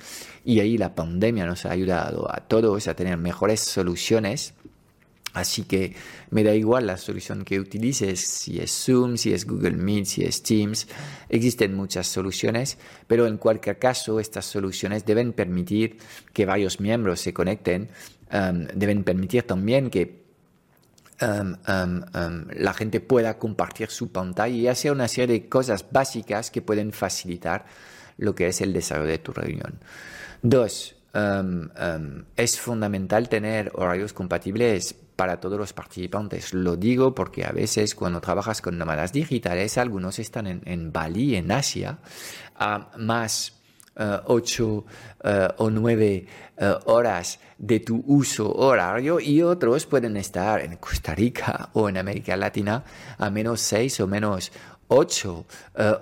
y 0.44 0.60
ahí 0.60 0.76
la 0.76 0.94
pandemia 0.94 1.46
nos 1.46 1.66
ha 1.66 1.70
ayudado 1.70 2.28
a 2.32 2.40
todos 2.40 2.88
a 2.88 2.94
tener 2.94 3.16
mejores 3.16 3.60
soluciones 3.60 4.54
Así 5.34 5.64
que 5.64 5.94
me 6.30 6.42
da 6.42 6.54
igual 6.54 6.86
la 6.86 6.96
solución 6.96 7.44
que 7.44 7.60
utilices, 7.60 8.20
si 8.20 8.58
es 8.58 8.70
Zoom, 8.72 9.16
si 9.16 9.32
es 9.32 9.46
Google 9.46 9.72
Meet, 9.72 10.06
si 10.06 10.24
es 10.24 10.42
Teams. 10.42 10.88
Existen 11.28 11.74
muchas 11.74 12.06
soluciones, 12.06 12.78
pero 13.06 13.26
en 13.26 13.36
cualquier 13.36 13.78
caso 13.78 14.20
estas 14.20 14.46
soluciones 14.46 15.04
deben 15.04 15.32
permitir 15.32 15.98
que 16.32 16.46
varios 16.46 16.80
miembros 16.80 17.20
se 17.20 17.34
conecten, 17.34 17.88
um, 18.32 18.66
deben 18.74 19.04
permitir 19.04 19.42
también 19.44 19.90
que 19.90 20.24
um, 21.20 21.54
um, 21.68 22.46
la 22.56 22.72
gente 22.74 23.00
pueda 23.00 23.38
compartir 23.38 23.90
su 23.90 24.10
pantalla 24.10 24.54
y 24.54 24.66
hacer 24.66 24.92
una 24.92 25.08
serie 25.08 25.40
de 25.40 25.48
cosas 25.48 25.84
básicas 25.90 26.50
que 26.50 26.62
pueden 26.62 26.92
facilitar 26.92 27.66
lo 28.16 28.34
que 28.34 28.48
es 28.48 28.60
el 28.60 28.72
desarrollo 28.72 29.10
de 29.10 29.18
tu 29.18 29.32
reunión. 29.32 29.78
Dos, 30.42 30.96
es 32.36 32.60
fundamental 32.60 33.28
tener 33.28 33.72
horarios 33.74 34.12
compatibles 34.12 34.94
para 35.18 35.40
todos 35.40 35.58
los 35.58 35.72
participantes. 35.72 36.54
Lo 36.54 36.76
digo 36.76 37.12
porque 37.12 37.44
a 37.44 37.50
veces 37.50 37.96
cuando 37.96 38.20
trabajas 38.20 38.62
con 38.62 38.78
nómadas 38.78 39.12
digitales, 39.12 39.76
algunos 39.76 40.20
están 40.20 40.62
en, 40.64 40.92
Bali, 40.92 41.34
en 41.34 41.50
Asia, 41.50 41.98
a 42.54 42.92
más 42.98 43.54
uh, 43.96 44.22
ocho 44.26 44.84
eh, 45.24 45.48
o 45.56 45.70
nueve 45.70 46.24
eh, 46.56 46.74
horas 46.84 47.40
de 47.58 47.80
tu 47.80 48.00
uso 48.06 48.48
horario 48.52 49.18
y 49.18 49.42
otros 49.42 49.86
pueden 49.86 50.16
estar 50.16 50.60
en 50.60 50.76
Costa 50.76 51.16
Rica 51.16 51.70
o 51.72 51.88
en 51.88 51.96
América 51.96 52.36
Latina 52.36 52.84
a 53.18 53.28
menos 53.28 53.60
seis 53.60 53.98
o 53.98 54.06
menos 54.06 54.52
ocho 54.86 55.46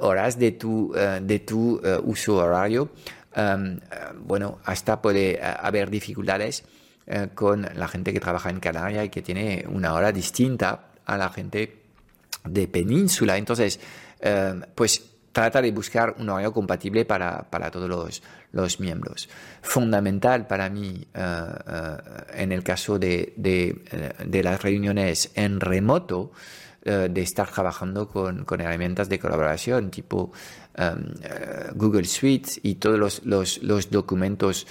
horas 0.01 0.39
de 0.39 0.53
tu, 0.53 0.93
de 0.93 1.39
tu 1.39 1.81
uso 2.05 2.37
horario. 2.37 2.91
Um, 3.35 3.81
bueno, 4.27 4.61
hasta 4.65 5.01
puede 5.01 5.41
haber 5.43 5.91
dificultades 5.91 6.65
eh, 7.09 7.29
con 7.35 7.63
la 7.63 7.87
gente 7.87 8.13
que 8.13 8.19
trabaja 8.19 8.51
en 8.51 8.59
Canarias 8.59 9.05
y 9.05 9.09
que 9.11 9.23
tiene 9.23 9.65
una 9.69 9.95
hora 9.95 10.11
distinta 10.11 10.89
a 11.05 11.17
la 11.17 11.29
gente 11.29 11.83
de 12.45 12.67
península. 12.67 13.37
Entonces, 13.37 13.79
eh, 14.19 14.61
pues 14.75 15.05
trata 15.31 15.63
de 15.63 15.71
buscar 15.71 16.17
un 16.19 16.29
horario 16.31 16.53
compatible 16.53 17.05
para, 17.05 17.49
para 17.49 17.71
todos 17.71 17.89
los, 17.89 18.25
los, 18.51 18.81
miembros. 18.81 19.29
Fundamental 19.63 20.49
para 20.49 20.69
mí 20.69 21.07
eh, 21.15 21.47
en 22.35 22.51
el 22.51 22.65
caso 22.65 22.99
de, 22.99 23.35
de, 23.37 24.43
las 24.43 24.61
reuniones 24.61 25.31
en 25.37 25.61
remoto, 25.61 26.33
de 26.83 27.21
estar 27.21 27.51
trabajando 27.51 28.09
con, 28.09 28.45
con, 28.45 28.61
herramientas 28.61 29.09
de 29.09 29.19
colaboración 29.19 29.91
tipo 29.91 30.33
Google 31.75 32.05
Suite 32.05 32.61
y 32.63 32.77
todos 32.77 32.99
los, 32.99 33.25
los, 33.25 33.63
los 33.63 33.91
documentos 33.91 34.67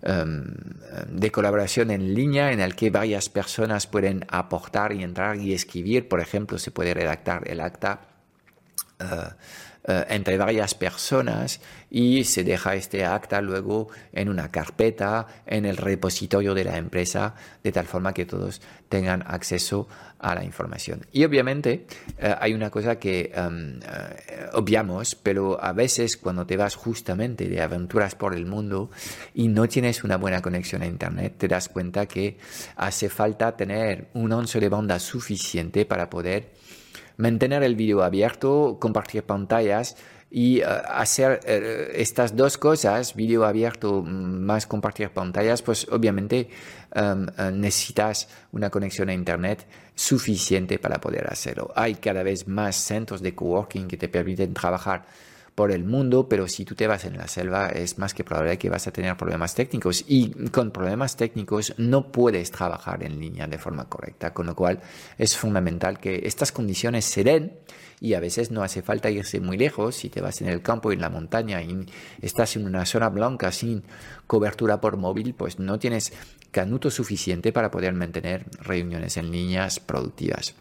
de 0.00 1.32
colaboración 1.32 1.90
en 1.90 2.14
línea 2.14 2.52
en 2.52 2.60
el 2.60 2.76
que 2.76 2.90
varias 2.90 3.28
personas 3.28 3.86
pueden 3.86 4.24
aportar 4.28 4.92
y 4.92 5.02
entrar 5.02 5.36
y 5.36 5.54
escribir. 5.54 6.08
Por 6.08 6.20
ejemplo, 6.20 6.58
se 6.58 6.70
puede 6.70 6.94
redactar 6.94 7.48
el 7.48 7.60
acta 7.60 8.00
eh, 9.00 9.04
eh, 9.88 10.04
entre 10.10 10.36
varias 10.36 10.74
personas 10.74 11.60
y 11.90 12.24
se 12.24 12.44
deja 12.44 12.74
este 12.74 13.06
acta 13.06 13.40
luego 13.40 13.88
en 14.12 14.28
una 14.28 14.50
carpeta 14.50 15.26
en 15.46 15.64
el 15.64 15.78
repositorio 15.78 16.52
de 16.52 16.64
la 16.64 16.76
empresa 16.76 17.34
de 17.64 17.72
tal 17.72 17.86
forma 17.86 18.12
que 18.12 18.26
todos 18.26 18.60
tengan 18.90 19.24
acceso 19.26 19.88
a 20.18 20.34
la 20.34 20.44
información. 20.44 21.06
Y 21.10 21.24
obviamente 21.24 21.86
eh, 22.18 22.34
hay 22.38 22.52
una 22.52 22.68
cosa 22.68 22.98
que 22.98 23.32
em, 23.34 23.80
obviamos, 24.52 25.14
pero 25.14 25.58
a 25.58 25.72
veces 25.72 26.18
cuando 26.18 26.44
te 26.44 26.58
vas 26.58 26.74
justamente 26.74 27.48
de 27.48 27.62
aventuras 27.62 28.14
por 28.14 28.34
el 28.34 28.44
mundo 28.44 28.90
y 29.32 29.48
no 29.48 29.68
tienes 29.68 30.04
una 30.04 30.18
buena 30.18 30.42
conexión 30.42 30.82
a 30.82 30.86
Internet, 30.86 31.36
te 31.38 31.48
das 31.48 31.70
cuenta 31.70 32.04
que 32.04 32.36
hace 32.76 33.08
falta 33.08 33.56
tener 33.56 34.08
un 34.12 34.34
ancho 34.34 34.60
de 34.60 34.68
banda 34.68 34.98
suficiente 34.98 35.86
para 35.86 36.10
poder 36.10 36.58
mantener 37.18 37.62
el 37.62 37.76
vídeo 37.76 38.02
abierto, 38.02 38.78
compartir 38.80 39.24
pantallas 39.24 39.96
y 40.30 40.60
eh, 40.60 40.64
hacer 40.64 41.40
eh, 41.44 41.92
estas 41.96 42.36
dos 42.36 42.56
cosas, 42.56 43.14
vídeo 43.14 43.44
abierto 43.44 44.02
más 44.02 44.66
compartir 44.66 45.10
pantallas, 45.10 45.60
pues 45.62 45.86
obviamente 45.90 46.48
em, 46.94 47.26
eh, 47.36 47.50
necesitas 47.52 48.28
una 48.52 48.70
conexión 48.70 49.08
a 49.08 49.14
Internet 49.14 49.66
suficiente 49.94 50.78
para 50.78 51.00
poder 51.00 51.26
hacerlo. 51.26 51.72
Hay 51.74 51.96
cada 51.96 52.22
vez 52.22 52.46
más 52.46 52.76
centros 52.76 53.20
de 53.20 53.34
coworking 53.34 53.88
que 53.88 53.96
te 53.96 54.08
permiten 54.08 54.54
trabajar 54.54 55.04
por 55.58 55.72
el 55.72 55.82
mundo, 55.82 56.28
pero 56.28 56.46
si 56.46 56.64
tú 56.64 56.76
te 56.76 56.86
vas 56.86 57.04
en 57.04 57.18
la 57.18 57.26
selva 57.26 57.70
es 57.70 57.98
más 57.98 58.14
que 58.14 58.22
probable 58.22 58.56
que 58.58 58.70
vas 58.70 58.86
a 58.86 58.92
tener 58.92 59.16
problemas 59.16 59.56
técnicos 59.56 60.04
y 60.06 60.30
con 60.50 60.70
problemas 60.70 61.16
técnicos 61.16 61.74
no 61.78 62.12
puedes 62.12 62.52
trabajar 62.52 63.02
en 63.02 63.18
línea 63.18 63.48
de 63.48 63.58
forma 63.58 63.88
correcta, 63.88 64.32
con 64.32 64.46
lo 64.46 64.54
cual 64.54 64.78
es 65.18 65.36
fundamental 65.36 65.98
que 65.98 66.20
estas 66.26 66.52
condiciones 66.52 67.06
se 67.06 67.24
den 67.24 67.58
y 68.00 68.14
a 68.14 68.20
veces 68.20 68.52
no 68.52 68.62
hace 68.62 68.82
falta 68.82 69.10
irse 69.10 69.40
muy 69.40 69.58
lejos. 69.58 69.96
Si 69.96 70.10
te 70.10 70.20
vas 70.20 70.40
en 70.42 70.48
el 70.48 70.62
campo, 70.62 70.92
en 70.92 71.00
la 71.00 71.10
montaña 71.10 71.60
y 71.60 71.86
estás 72.22 72.54
en 72.54 72.64
una 72.64 72.86
zona 72.86 73.08
blanca 73.08 73.50
sin 73.50 73.82
cobertura 74.28 74.80
por 74.80 74.96
móvil, 74.96 75.34
pues 75.34 75.58
no 75.58 75.80
tienes 75.80 76.12
canuto 76.52 76.88
suficiente 76.88 77.52
para 77.52 77.72
poder 77.72 77.94
mantener 77.94 78.44
reuniones 78.60 79.16
en 79.16 79.32
líneas 79.32 79.80
productivas. 79.80 80.54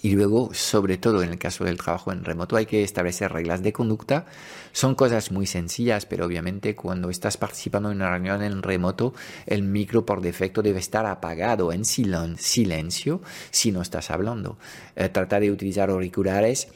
Y 0.00 0.14
luego, 0.14 0.54
sobre 0.54 0.96
todo 0.96 1.22
en 1.22 1.30
el 1.30 1.38
caso 1.38 1.64
del 1.64 1.76
trabajo 1.76 2.12
en 2.12 2.24
remoto, 2.24 2.56
hay 2.56 2.66
que 2.66 2.82
establecer 2.82 3.30
reglas 3.30 3.62
de 3.62 3.72
conducta. 3.72 4.24
Son 4.72 4.94
cosas 4.94 5.30
muy 5.30 5.46
sencillas, 5.46 6.06
pero 6.06 6.24
obviamente 6.24 6.74
cuando 6.74 7.10
estás 7.10 7.36
participando 7.36 7.90
en 7.90 7.96
una 7.96 8.10
reunión 8.10 8.42
en 8.42 8.62
remoto, 8.62 9.12
el 9.46 9.62
micro 9.62 10.06
por 10.06 10.22
defecto 10.22 10.62
debe 10.62 10.78
estar 10.78 11.04
apagado 11.04 11.72
en 11.72 11.84
silencio 11.84 13.20
si 13.50 13.70
no 13.70 13.82
estás 13.82 14.10
hablando. 14.10 14.56
Eh, 14.96 15.08
trata 15.10 15.38
de 15.38 15.50
utilizar 15.50 15.90
auriculares 15.90 16.68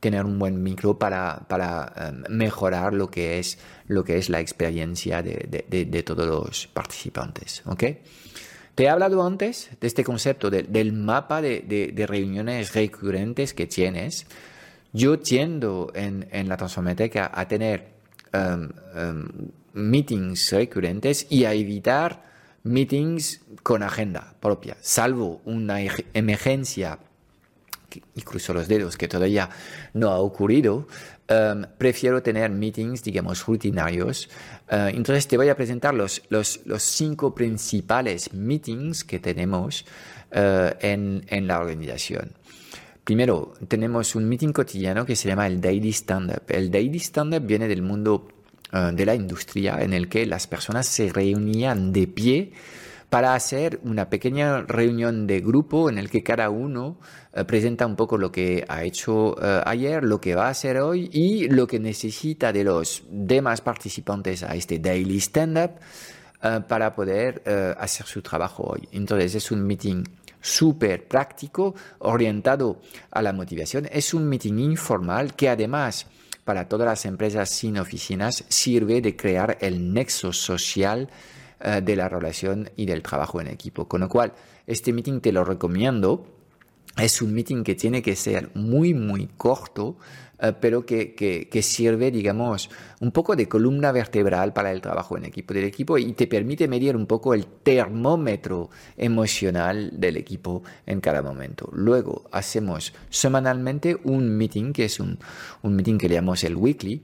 tener 0.00 0.24
un 0.24 0.38
buen 0.38 0.62
micro 0.62 0.98
para, 0.98 1.46
para 1.48 1.92
eh, 1.96 2.12
mejorar 2.28 2.94
lo 2.94 3.10
que, 3.10 3.38
es, 3.38 3.58
lo 3.86 4.04
que 4.04 4.18
es 4.18 4.28
la 4.28 4.40
experiencia 4.40 5.22
de, 5.22 5.64
de, 5.68 5.84
de 5.84 6.02
todos 6.02 6.26
los 6.26 6.66
participantes. 6.68 7.62
¿okay? 7.66 7.98
Te 8.78 8.84
he 8.84 8.88
hablado 8.88 9.26
antes 9.26 9.70
de 9.80 9.88
este 9.88 10.04
concepto 10.04 10.50
del 10.50 10.92
mapa 10.92 11.42
de, 11.42 12.06
reuniones 12.06 12.74
recurrentes 12.74 13.52
que 13.52 13.66
tienes. 13.66 14.24
Yo 14.92 15.18
tiendo 15.18 15.90
en, 15.96 16.48
la 16.48 16.56
transformateca 16.56 17.28
a 17.34 17.48
tener 17.48 17.88
um, 18.32 18.68
um, 18.96 19.28
meetings 19.72 20.52
recurrentes 20.52 21.26
y 21.28 21.44
a 21.44 21.54
evitar 21.54 22.22
meetings 22.62 23.40
con 23.64 23.82
agenda 23.82 24.36
propia, 24.38 24.76
salvo 24.80 25.40
una 25.44 25.80
emergencia 26.14 27.00
y 28.14 28.22
cruzo 28.22 28.52
los 28.52 28.68
dedos 28.68 28.96
que 28.96 29.08
todavía 29.08 29.48
no 29.94 30.10
ha 30.10 30.18
ocurrido, 30.18 30.86
um, 31.28 31.64
prefiero 31.78 32.22
tener 32.22 32.50
meetings, 32.50 33.02
digamos, 33.02 33.46
rutinarios. 33.46 34.28
Uh, 34.70 34.88
entonces 34.88 35.26
te 35.26 35.36
voy 35.36 35.48
a 35.48 35.56
presentar 35.56 35.94
los, 35.94 36.22
los, 36.28 36.60
los 36.66 36.82
cinco 36.82 37.34
principales 37.34 38.32
meetings 38.32 39.04
que 39.04 39.18
tenemos 39.18 39.84
uh, 40.32 40.74
en, 40.80 41.24
en, 41.28 41.46
la 41.46 41.60
organización. 41.60 42.32
Primero, 43.04 43.54
tenemos 43.68 44.14
un 44.14 44.28
meeting 44.28 44.52
cotidiano 44.52 45.06
que 45.06 45.16
se 45.16 45.28
llama 45.28 45.46
el 45.46 45.60
Daily 45.60 45.90
Stand-Up. 45.92 46.42
El 46.48 46.70
Daily 46.70 46.98
Stand-Up 46.98 47.46
viene 47.46 47.66
del 47.66 47.80
mundo 47.80 48.28
uh, 48.72 48.94
de 48.94 49.06
la 49.06 49.14
industria 49.14 49.78
en 49.80 49.94
el 49.94 50.08
que 50.08 50.26
las 50.26 50.46
personas 50.46 50.86
se 50.86 51.08
reunían 51.10 51.92
de 51.92 52.06
pie 52.06 52.52
para 53.10 53.34
hacer 53.34 53.80
una 53.84 54.10
pequeña 54.10 54.62
reunión 54.62 55.26
de 55.26 55.40
grupo 55.40 55.88
en 55.88 55.98
el 55.98 56.10
que 56.10 56.22
cada 56.22 56.50
uno 56.50 56.98
eh, 57.32 57.44
presenta 57.44 57.86
un 57.86 57.96
poco 57.96 58.18
lo 58.18 58.30
que 58.30 58.64
ha 58.68 58.84
hecho 58.84 59.34
eh, 59.42 59.62
ayer, 59.64 60.04
lo 60.04 60.20
que 60.20 60.34
va 60.34 60.46
a 60.46 60.50
hacer 60.50 60.78
hoy 60.78 61.08
y 61.12 61.48
lo 61.48 61.66
que 61.66 61.78
necesita 61.78 62.52
de 62.52 62.64
los 62.64 63.04
demás 63.10 63.60
participantes 63.62 64.42
a 64.42 64.54
este 64.54 64.78
daily 64.78 65.18
stand-up 65.20 65.72
eh, 66.42 66.60
para 66.68 66.94
poder 66.94 67.42
hacer 67.78 68.06
su 68.06 68.20
trabajo 68.20 68.64
hoy. 68.64 68.88
Entonces 68.92 69.34
es 69.34 69.50
un 69.50 69.66
meeting 69.66 70.04
súper 70.40 71.08
práctico, 71.08 71.74
orientado 72.00 72.80
a 73.10 73.22
la 73.22 73.32
motivación. 73.32 73.88
Es 73.90 74.14
un 74.14 74.28
meeting 74.28 74.58
informal 74.58 75.34
que 75.34 75.48
además 75.48 76.06
para 76.44 76.68
todas 76.68 76.86
las 76.86 77.04
empresas 77.04 77.50
sin 77.50 77.78
oficinas 77.78 78.44
sirve 78.48 79.00
de 79.00 79.16
crear 79.16 79.58
el 79.60 79.92
nexo 79.92 80.32
social 80.32 81.10
eh, 81.60 81.80
de 81.82 81.96
la 81.96 82.08
relación 82.08 82.70
y 82.76 82.86
del 82.86 83.02
trabajo 83.02 83.40
en 83.40 83.48
equipo. 83.48 83.88
Con 83.88 84.00
lo 84.00 84.08
cual, 84.08 84.32
este 84.66 84.92
meeting 84.92 85.20
te 85.20 85.32
lo 85.32 85.44
recomiendo. 85.44 86.24
Es 86.96 87.20
un 87.20 87.32
meeting 87.32 87.64
que 87.64 87.74
tiene 87.74 88.00
que 88.00 88.16
ser 88.16 88.50
muy, 88.54 88.94
muy 88.94 89.28
corto, 89.36 89.96
eh, 90.40 90.52
pero 90.60 90.86
que, 90.86 91.14
que, 91.14 91.62
sirve, 91.62 92.12
digamos, 92.12 92.70
un 93.00 93.10
poco 93.10 93.34
de 93.34 93.48
columna 93.48 93.90
vertebral 93.90 94.52
para 94.52 94.70
el 94.70 94.80
trabajo 94.80 95.16
en 95.16 95.24
equipo 95.24 95.52
del 95.52 95.64
equipo 95.64 95.98
y 95.98 96.12
te 96.12 96.28
permite 96.28 96.68
medir 96.68 96.94
un 96.94 97.06
poco 97.06 97.34
el 97.34 97.46
termómetro 97.46 98.70
emocional 98.96 99.90
del 99.94 100.16
equipo 100.16 100.62
en 100.86 101.00
cada 101.00 101.22
momento. 101.22 101.68
Luego 101.72 102.24
hacemos 102.30 102.94
semanalmente 103.10 103.96
un 104.04 104.36
meeting, 104.36 104.72
que 104.72 104.84
es 104.84 105.00
un, 105.00 105.18
un 105.62 105.74
meeting 105.74 105.98
que 105.98 106.08
le 106.08 106.14
llamamos 106.14 106.44
el 106.44 106.54
weekly, 106.54 107.02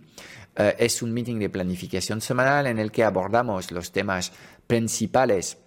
eh, 0.57 0.77
es 0.79 1.03
un 1.03 1.12
meeting 1.12 1.38
de 1.38 1.51
planificación 1.51 2.21
semanal 2.21 2.67
en 2.67 2.79
el 2.79 2.93
que 2.93 3.05
abordamos 3.05 3.71
los 3.73 3.90
temas 3.93 4.33
principales 4.67 5.59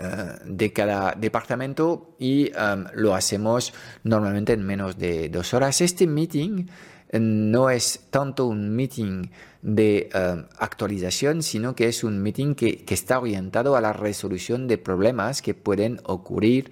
eh, 0.00 0.38
de 0.44 0.72
cada 0.72 1.12
departamento 1.16 2.14
y 2.20 2.52
em, 2.54 2.84
lo 2.94 3.16
hacemos 3.16 3.72
normalmente 4.04 4.52
en 4.52 4.64
menos 4.64 4.96
de 4.96 5.28
dos 5.28 5.54
horas. 5.54 5.80
Este 5.80 6.06
meeting 6.06 6.66
eh, 7.08 7.18
no 7.18 7.68
es 7.68 8.06
tanto 8.10 8.46
un 8.46 8.76
meeting 8.76 9.24
de 9.60 10.08
em, 10.14 10.44
actualización, 10.58 11.42
sino 11.42 11.74
que 11.74 11.88
es 11.88 12.04
un 12.04 12.22
meeting 12.22 12.54
que, 12.54 12.84
que, 12.84 12.94
está 12.94 13.18
orientado 13.18 13.74
a 13.74 13.80
la 13.80 13.92
resolución 13.92 14.68
de 14.68 14.78
problemas 14.78 15.42
que 15.42 15.54
pueden 15.54 16.00
ocurrir 16.04 16.70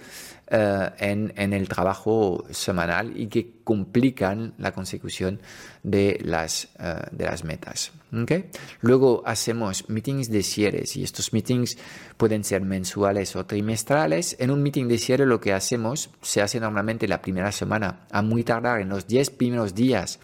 eh, 0.48 0.90
en, 0.98 1.32
en, 1.36 1.52
el 1.52 1.68
trabajo 1.68 2.44
semanal 2.50 3.18
y 3.18 3.26
que 3.26 3.56
complican 3.64 4.54
la 4.58 4.72
consecución 4.72 5.40
de 5.82 6.20
las, 6.22 6.68
eh, 6.78 7.02
de 7.10 7.24
las 7.24 7.42
metas. 7.42 7.90
¿okay? 8.22 8.50
Luego 8.80 9.24
hacemos 9.26 9.88
meetings 9.88 10.30
de 10.30 10.44
cierres 10.44 10.96
y 10.96 11.02
estos 11.02 11.32
meetings 11.32 11.76
pueden 12.16 12.44
ser 12.44 12.62
mensuales 12.62 13.34
o 13.34 13.44
trimestrales. 13.44 14.36
En 14.38 14.52
un 14.52 14.62
meeting 14.62 14.86
de 14.86 14.98
cierre 14.98 15.26
lo 15.26 15.40
que 15.40 15.52
hacemos 15.52 16.10
se 16.22 16.42
hace 16.42 16.60
normalmente 16.60 17.08
la 17.08 17.22
primera 17.22 17.50
semana, 17.50 18.06
a 18.12 18.22
muy 18.22 18.44
tardar 18.44 18.80
en 18.80 18.90
los 18.90 19.08
10 19.08 19.30
primeros 19.30 19.74
días 19.74 20.20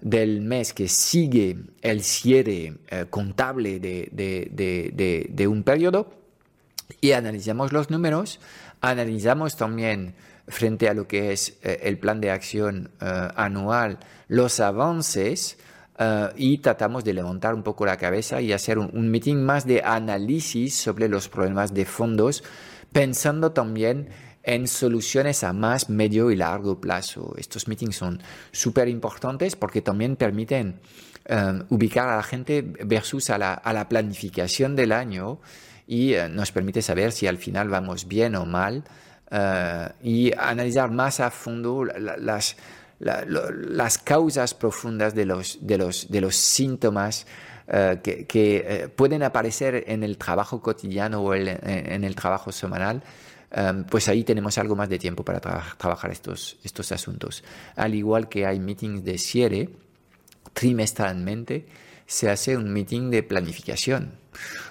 del 0.00 0.40
mes 0.40 0.72
que 0.72 0.88
sigue 0.88 1.56
el 1.82 2.02
cierre 2.02 2.78
eh, 2.88 3.06
contable 3.08 3.78
de, 3.80 4.08
de, 4.10 4.48
de, 4.50 5.26
de, 5.30 5.46
un 5.46 5.62
periodo 5.62 6.10
y 7.00 7.12
analizamos 7.12 7.72
los 7.72 7.90
números 7.90 8.40
Analizamos 8.80 9.56
también 9.56 10.14
frente 10.50 10.88
a 10.88 10.94
lo 10.94 11.06
que 11.06 11.32
es 11.32 11.58
eh, 11.62 11.80
el 11.84 11.98
plan 11.98 12.20
de 12.20 12.30
acción 12.30 12.90
eh, 13.00 13.28
anual 13.36 13.98
los 14.28 14.60
avances 14.60 15.58
eh, 15.98 16.28
y 16.36 16.58
tratamos 16.58 17.04
de 17.04 17.14
levantar 17.14 17.54
un 17.54 17.62
poco 17.62 17.86
la 17.86 17.96
cabeza 17.96 18.40
y 18.40 18.52
hacer 18.52 18.78
un, 18.78 19.10
meeting 19.10 19.36
más 19.36 19.66
de 19.66 19.82
análisis 19.82 20.74
sobre 20.74 21.08
los 21.08 21.28
problemas 21.28 21.74
de 21.74 21.84
fondos, 21.84 22.42
pensando 22.92 23.52
también 23.52 24.08
en 24.42 24.66
soluciones 24.66 25.44
a 25.44 25.52
más 25.52 25.90
medio 25.90 26.30
y 26.30 26.36
largo 26.36 26.80
plazo. 26.80 27.34
Estos 27.36 27.68
meetings 27.68 27.96
son 27.96 28.22
súper 28.50 28.88
importantes 28.88 29.56
porque 29.56 29.82
también 29.82 30.16
permiten 30.16 30.80
ubicar 31.68 32.08
a 32.08 32.16
la 32.16 32.22
gente 32.24 32.62
versus 32.62 33.30
a 33.30 33.38
la, 33.38 33.52
a 33.52 33.72
la 33.72 33.88
planificación 33.88 34.74
del 34.74 34.90
año 34.90 35.38
y 35.90 36.14
eh, 36.14 36.28
nos 36.28 36.52
permite 36.52 36.82
saber 36.82 37.10
si 37.10 37.26
al 37.26 37.36
final 37.36 37.68
vamos 37.68 38.06
bien 38.06 38.36
o 38.36 38.46
mal 38.46 38.84
eh, 39.28 39.88
y 40.04 40.32
analizar 40.38 40.88
más 40.88 41.18
a 41.18 41.32
fondo 41.32 41.84
las, 41.84 42.56
las 43.00 43.98
causas 43.98 44.54
profundas 44.54 45.16
de 45.16 45.26
los, 45.26 45.58
de 45.60 45.78
los, 45.78 46.08
de 46.08 46.20
los 46.20 46.36
síntomas 46.36 47.26
eh, 47.66 47.98
que, 48.04 48.92
pueden 48.94 49.24
aparecer 49.24 49.82
en 49.88 50.04
el 50.04 50.16
trabajo 50.16 50.62
cotidiano 50.62 51.22
o 51.22 51.34
en 51.34 52.04
el 52.04 52.14
trabajo 52.14 52.52
semanal. 52.52 53.02
pues 53.90 54.06
ahí 54.06 54.22
tenemos 54.22 54.58
algo 54.58 54.76
más 54.76 54.88
de 54.88 54.98
tiempo 54.98 55.24
para 55.24 55.40
trabajar 55.40 56.12
estos, 56.12 56.56
estos 56.62 56.92
asuntos. 56.92 57.42
Al 57.74 57.96
igual 57.96 58.28
que 58.28 58.46
hay 58.46 58.60
meetings 58.60 59.02
de 59.02 59.18
cierre 59.18 59.70
trimestralmente, 60.52 61.66
se 62.06 62.30
hace 62.30 62.56
un 62.56 62.72
meeting 62.72 63.10
de 63.10 63.24
planificación 63.24 64.20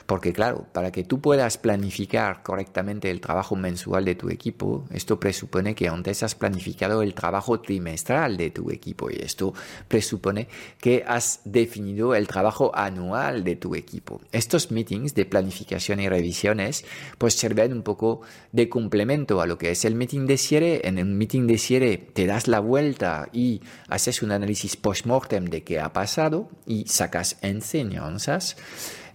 porque 0.06 0.34
claro, 0.34 0.66
para 0.72 0.92
que 0.92 1.04
tú 1.04 1.22
puedas 1.22 1.58
planificar 1.58 2.42
correctamente 2.44 3.12
el 3.12 3.22
trabajo 3.22 3.56
mensual 3.56 4.06
de 4.06 4.16
tu 4.16 4.30
equipo, 4.30 4.86
esto 4.92 5.20
presupone 5.20 5.76
que 5.76 5.88
antes 5.88 6.24
has 6.24 6.36
planificado 6.36 7.02
el 7.02 7.14
trabajo 7.14 7.60
trimestral 7.60 8.38
de 8.38 8.50
tu 8.50 8.72
equipo 8.72 9.10
y 9.10 9.18
esto 9.22 9.54
presupone 9.88 10.48
que 10.80 11.04
has 11.08 11.42
definido 11.46 12.16
el 12.16 12.28
trabajo 12.28 12.72
anual 12.74 13.44
de 13.44 13.56
tu 13.56 13.76
equipo. 13.76 14.22
Estos 14.32 14.72
meetings 14.72 15.14
de 15.14 15.26
planificación 15.26 16.00
y 16.00 16.10
revisiones 16.10 16.86
pues 17.18 17.36
sirven 17.36 17.74
un 17.74 17.84
poco 17.84 18.22
de 18.52 18.70
complemento 18.70 19.42
a 19.42 19.48
lo 19.48 19.58
que 19.58 19.72
es 19.72 19.86
el 19.86 19.96
meeting 19.96 20.26
de 20.26 20.38
cierre. 20.38 20.88
En 20.88 20.98
un 20.98 21.18
meeting 21.18 21.48
de 21.48 21.58
cierre 21.58 21.98
te 21.98 22.26
das 22.26 22.48
la 22.48 22.60
vuelta 22.60 23.30
y 23.32 23.62
haces 23.88 24.22
un 24.22 24.32
análisis 24.32 24.76
post-mortem 24.76 25.46
de 25.46 25.64
qué 25.64 25.80
ha 25.80 25.94
pasado 25.94 26.50
y 26.66 26.88
sacas 26.88 27.38
enseñanzas. 27.42 28.58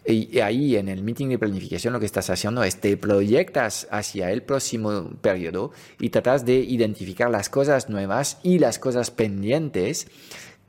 Y 0.06 0.40
ahí 0.40 0.76
en 0.76 0.88
el 0.88 1.02
meeting 1.02 1.28
de 1.28 1.38
planificación 1.38 1.94
lo 1.94 2.00
que 2.00 2.06
estás 2.06 2.28
haciendo 2.28 2.62
es 2.62 2.78
te 2.78 2.96
proyectas 2.98 3.88
hacia 3.90 4.30
el 4.30 4.42
próximo 4.42 5.10
periodo 5.22 5.72
y 5.98 6.10
tratas 6.10 6.44
de 6.44 6.56
identificar 6.56 7.30
las 7.30 7.48
cosas 7.48 7.88
nuevas 7.88 8.38
y 8.42 8.58
las 8.58 8.78
cosas 8.78 9.10
pendientes 9.10 10.06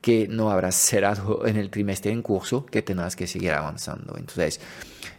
que 0.00 0.28
no 0.28 0.50
habrás 0.50 0.76
cerrado 0.76 1.46
en 1.46 1.56
el 1.56 1.68
trimestre 1.68 2.12
en 2.12 2.22
curso, 2.22 2.64
que 2.64 2.80
tendrás 2.80 3.14
que 3.14 3.26
seguir 3.26 3.50
avanzando. 3.50 4.16
Entonces, 4.16 4.60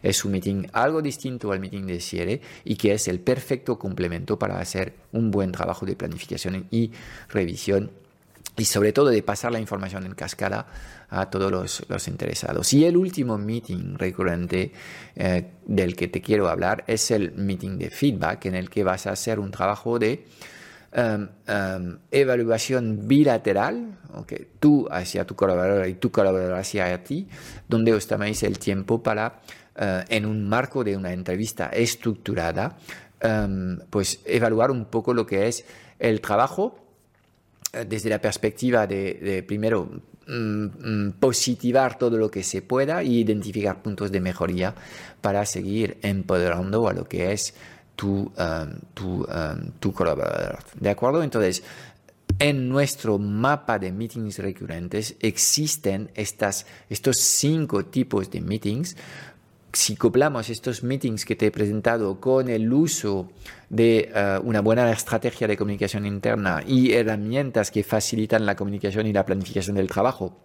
es 0.01 0.25
un 0.25 0.31
meeting 0.31 0.67
algo 0.73 1.01
distinto 1.01 1.51
al 1.51 1.59
meeting 1.59 1.85
de 1.85 1.99
cierre 1.99 2.41
y 2.63 2.75
que 2.75 2.93
es 2.93 3.07
el 3.07 3.19
perfecto 3.19 3.77
complemento 3.77 4.39
para 4.39 4.59
hacer 4.59 4.93
un 5.11 5.29
buen 5.29 5.51
trabajo 5.51 5.85
de 5.85 5.95
planificación 5.95 6.67
y 6.71 6.91
revisión 7.29 7.91
y 8.57 8.65
sobre 8.65 8.91
todo 8.91 9.09
de 9.09 9.21
pasar 9.21 9.51
la 9.51 9.59
información 9.59 10.05
en 10.05 10.15
cascada 10.15 10.65
a 11.09 11.29
todos 11.29 11.51
los, 11.51 12.07
interesados. 12.07 12.73
Y 12.73 12.85
el 12.85 12.97
último 12.97 13.37
meeting 13.37 13.97
recurrente 13.97 14.71
eh, 15.15 15.51
del 15.65 15.95
que 15.95 16.07
te 16.07 16.21
quiero 16.21 16.49
hablar 16.49 16.83
es 16.87 17.11
el 17.11 17.33
meeting 17.33 17.77
de 17.77 17.89
feedback 17.89 18.45
en 18.45 18.55
el 18.55 18.69
que 18.69 18.83
vas 18.83 19.05
a 19.07 19.11
hacer 19.11 19.39
un 19.39 19.51
trabajo 19.51 19.99
de 19.99 20.25
em, 20.91 21.29
em, 21.47 21.97
evaluación 22.11 23.07
bilateral, 23.07 23.99
okay, 24.15 24.47
tú 24.59 24.87
hacia 24.89 25.25
tu 25.25 25.35
colaborador 25.35 25.87
y 25.87 25.93
tu 25.93 26.11
colaborador 26.11 26.57
hacia 26.57 27.03
ti, 27.03 27.27
donde 27.67 27.93
os 27.93 28.07
tomáis 28.07 28.41
el 28.43 28.57
tiempo 28.57 29.03
para, 29.03 29.41
eh, 29.75 30.03
en 30.09 30.25
un 30.25 30.49
marco 30.49 30.83
de 30.83 30.97
una 30.97 31.13
entrevista 31.13 31.67
estructurada, 31.67 32.77
em, 33.19 33.79
pues 33.89 34.21
evaluar 34.25 34.71
un 34.71 34.85
poco 34.85 35.13
lo 35.13 35.25
que 35.25 35.47
es 35.47 35.65
el 35.99 36.21
trabajo 36.21 36.86
desde 37.85 38.09
la 38.09 38.19
perspectiva 38.19 38.87
de, 38.87 39.43
primero 39.47 39.89
mm, 40.27 40.65
mm, 40.65 41.11
positivar 41.19 41.97
todo 41.97 42.17
lo 42.17 42.31
que 42.31 42.43
se 42.43 42.61
pueda 42.61 43.01
e 43.01 43.07
identificar 43.07 43.81
puntos 43.81 44.11
de 44.11 44.19
mejoría 44.21 44.73
para 45.21 45.45
seguir 45.45 45.97
empoderando 46.01 46.87
a 46.87 46.93
lo 46.93 47.05
que 47.05 47.31
es 47.31 47.53
tu, 47.95 48.31
um, 48.37 48.79
tu, 48.93 49.23
um, 49.23 49.71
tu 49.79 49.91
colaborador. 49.91 50.59
¿De 50.79 50.89
acuerdo? 50.89 51.23
Entonces, 51.23 51.63
en 52.39 52.69
nuestro 52.69 53.17
mapa 53.17 53.79
de 53.79 53.91
meetings 53.91 54.37
recurrentes 54.39 55.15
existen 55.19 56.11
estas, 56.13 56.67
estos 56.89 57.17
cinco 57.17 57.85
tipos 57.85 58.29
de 58.29 58.41
meetings 58.41 58.95
si 59.73 59.95
coplamos 59.95 60.49
estos 60.49 60.83
meetings 60.83 61.25
que 61.25 61.35
te 61.35 61.47
he 61.47 61.51
presentado 61.51 62.19
con 62.19 62.49
el 62.49 62.71
uso 62.71 63.29
de 63.69 64.11
eh, 64.13 64.39
una 64.43 64.61
buena 64.61 64.91
estrategia 64.91 65.47
de 65.47 65.57
comunicación 65.57 66.05
interna 66.05 66.63
y 66.65 66.93
herramientas 66.93 67.71
que 67.71 67.83
facilitan 67.83 68.45
la 68.45 68.55
comunicación 68.55 69.07
y 69.07 69.13
la 69.13 69.25
planificación 69.25 69.75
del 69.75 69.87
trabajo, 69.87 70.37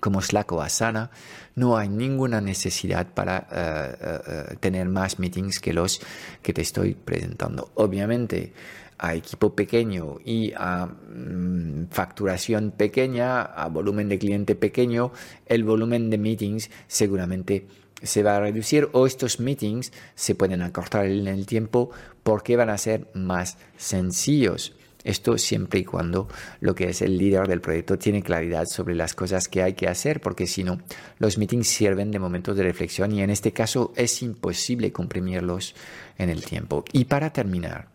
como 0.00 0.20
Slack 0.20 0.52
o 0.52 0.60
Asana, 0.60 1.10
no 1.56 1.76
hay 1.76 1.88
ninguna 1.88 2.40
necesidad 2.40 3.06
para 3.12 3.48
eh, 3.50 4.20
eh, 4.26 4.56
tener 4.60 4.88
más 4.88 5.18
meetings 5.18 5.60
que 5.60 5.72
los 5.72 6.00
que 6.42 6.52
te 6.52 6.62
estoy 6.62 6.94
presentando. 6.94 7.70
Obviamente, 7.74 8.52
a 8.98 9.14
equipo 9.14 9.54
pequeño 9.54 10.18
y 10.24 10.52
a 10.56 10.86
mm, 10.86 11.88
facturación 11.90 12.70
pequeña, 12.70 13.42
a 13.42 13.68
volumen 13.68 14.08
de 14.08 14.18
cliente 14.18 14.54
pequeño, 14.54 15.12
el 15.46 15.64
volumen 15.64 16.10
de 16.10 16.18
meetings 16.18 16.70
seguramente 16.86 17.66
se 18.02 18.22
va 18.22 18.36
a 18.36 18.40
reducir 18.40 18.88
o 18.92 19.06
estos 19.06 19.40
meetings 19.40 19.92
se 20.14 20.34
pueden 20.34 20.62
acortar 20.62 21.06
en 21.06 21.26
el 21.26 21.46
tiempo 21.46 21.90
porque 22.22 22.56
van 22.56 22.70
a 22.70 22.78
ser 22.78 23.08
más 23.14 23.56
sencillos. 23.76 24.74
Esto 25.04 25.36
siempre 25.36 25.80
y 25.80 25.84
cuando 25.84 26.28
lo 26.60 26.74
que 26.74 26.88
es 26.88 27.02
el 27.02 27.18
líder 27.18 27.46
del 27.46 27.60
proyecto 27.60 27.98
tiene 27.98 28.22
claridad 28.22 28.64
sobre 28.64 28.94
las 28.94 29.14
cosas 29.14 29.48
que 29.48 29.62
hay 29.62 29.74
que 29.74 29.86
hacer, 29.86 30.22
porque 30.22 30.46
si 30.46 30.64
no, 30.64 30.80
los 31.18 31.36
meetings 31.36 31.68
sirven 31.68 32.10
de 32.10 32.18
momentos 32.18 32.56
de 32.56 32.62
reflexión 32.62 33.12
y 33.12 33.20
en 33.20 33.28
este 33.28 33.52
caso 33.52 33.92
es 33.96 34.22
imposible 34.22 34.92
comprimirlos 34.92 35.74
en 36.16 36.30
el 36.30 36.42
tiempo. 36.42 36.84
Y 36.92 37.04
para 37.04 37.34
terminar 37.34 37.88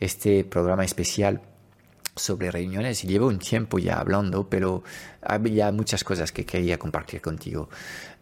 este 0.00 0.44
programa 0.44 0.84
especial, 0.84 1.40
sobre 2.16 2.50
reuniones 2.50 3.04
y 3.04 3.08
llevo 3.08 3.28
un 3.28 3.38
tiempo 3.38 3.78
ya 3.78 3.98
hablando, 3.98 4.48
pero 4.48 4.82
había 5.22 5.70
muchas 5.72 6.04
cosas 6.04 6.32
que 6.32 6.44
quería 6.44 6.78
compartir 6.78 7.20
contigo. 7.20 7.68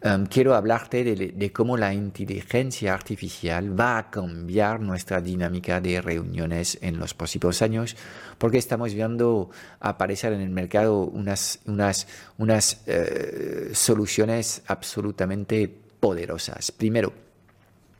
Um, 0.03 0.25
quiero 0.25 0.55
hablarte 0.55 1.03
de, 1.03 1.51
cómo 1.51 1.75
la 1.75 1.93
inteligencia 1.93 2.93
artificial 2.93 3.77
va 3.77 3.97
a 3.97 4.09
cambiar 4.09 4.79
nuestra 4.79 5.19
dinámica 5.19 5.81
de 5.81 6.01
reuniones 6.01 6.77
en 6.81 6.99
los 6.99 7.13
próximos 7.13 7.61
años, 7.61 7.95
porque 8.37 8.57
estamos 8.57 8.93
viendo 8.93 9.49
aparecer 9.79 10.33
en 10.33 10.41
el 10.41 10.49
mercado 10.49 11.01
unas, 11.03 11.59
unas, 11.65 12.07
unas 12.37 12.81
eh, 12.87 13.71
soluciones 13.73 14.61
absolutamente 14.67 15.73
poderosas. 15.99 16.71
Primero, 16.71 17.11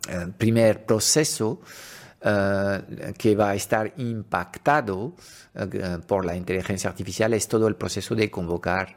eh, 0.07 0.27
primer 0.37 0.85
proceso 0.85 1.61
que 2.21 3.35
va 3.35 3.51
a 3.51 3.55
estar 3.55 3.93
impactado 3.97 5.15
eh, 5.55 5.97
por 6.05 6.25
la 6.25 6.35
inteligencia 6.35 6.89
artificial 6.89 7.33
es 7.33 7.47
todo 7.47 7.67
el 7.67 7.75
proceso 7.75 8.15
de 8.15 8.29
convocar 8.29 8.95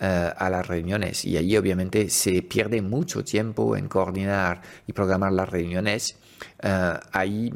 a 0.00 0.48
las 0.48 0.66
reuniones 0.66 1.26
y 1.26 1.36
ahí 1.36 1.56
obviamente 1.58 2.08
se 2.08 2.40
pierde 2.42 2.80
mucho 2.80 3.22
tiempo 3.22 3.76
en 3.76 3.86
coordinar 3.86 4.62
y 4.86 4.92
programar 4.94 5.32
las 5.32 5.48
reuniones. 5.48 6.16
ahí 7.12 7.52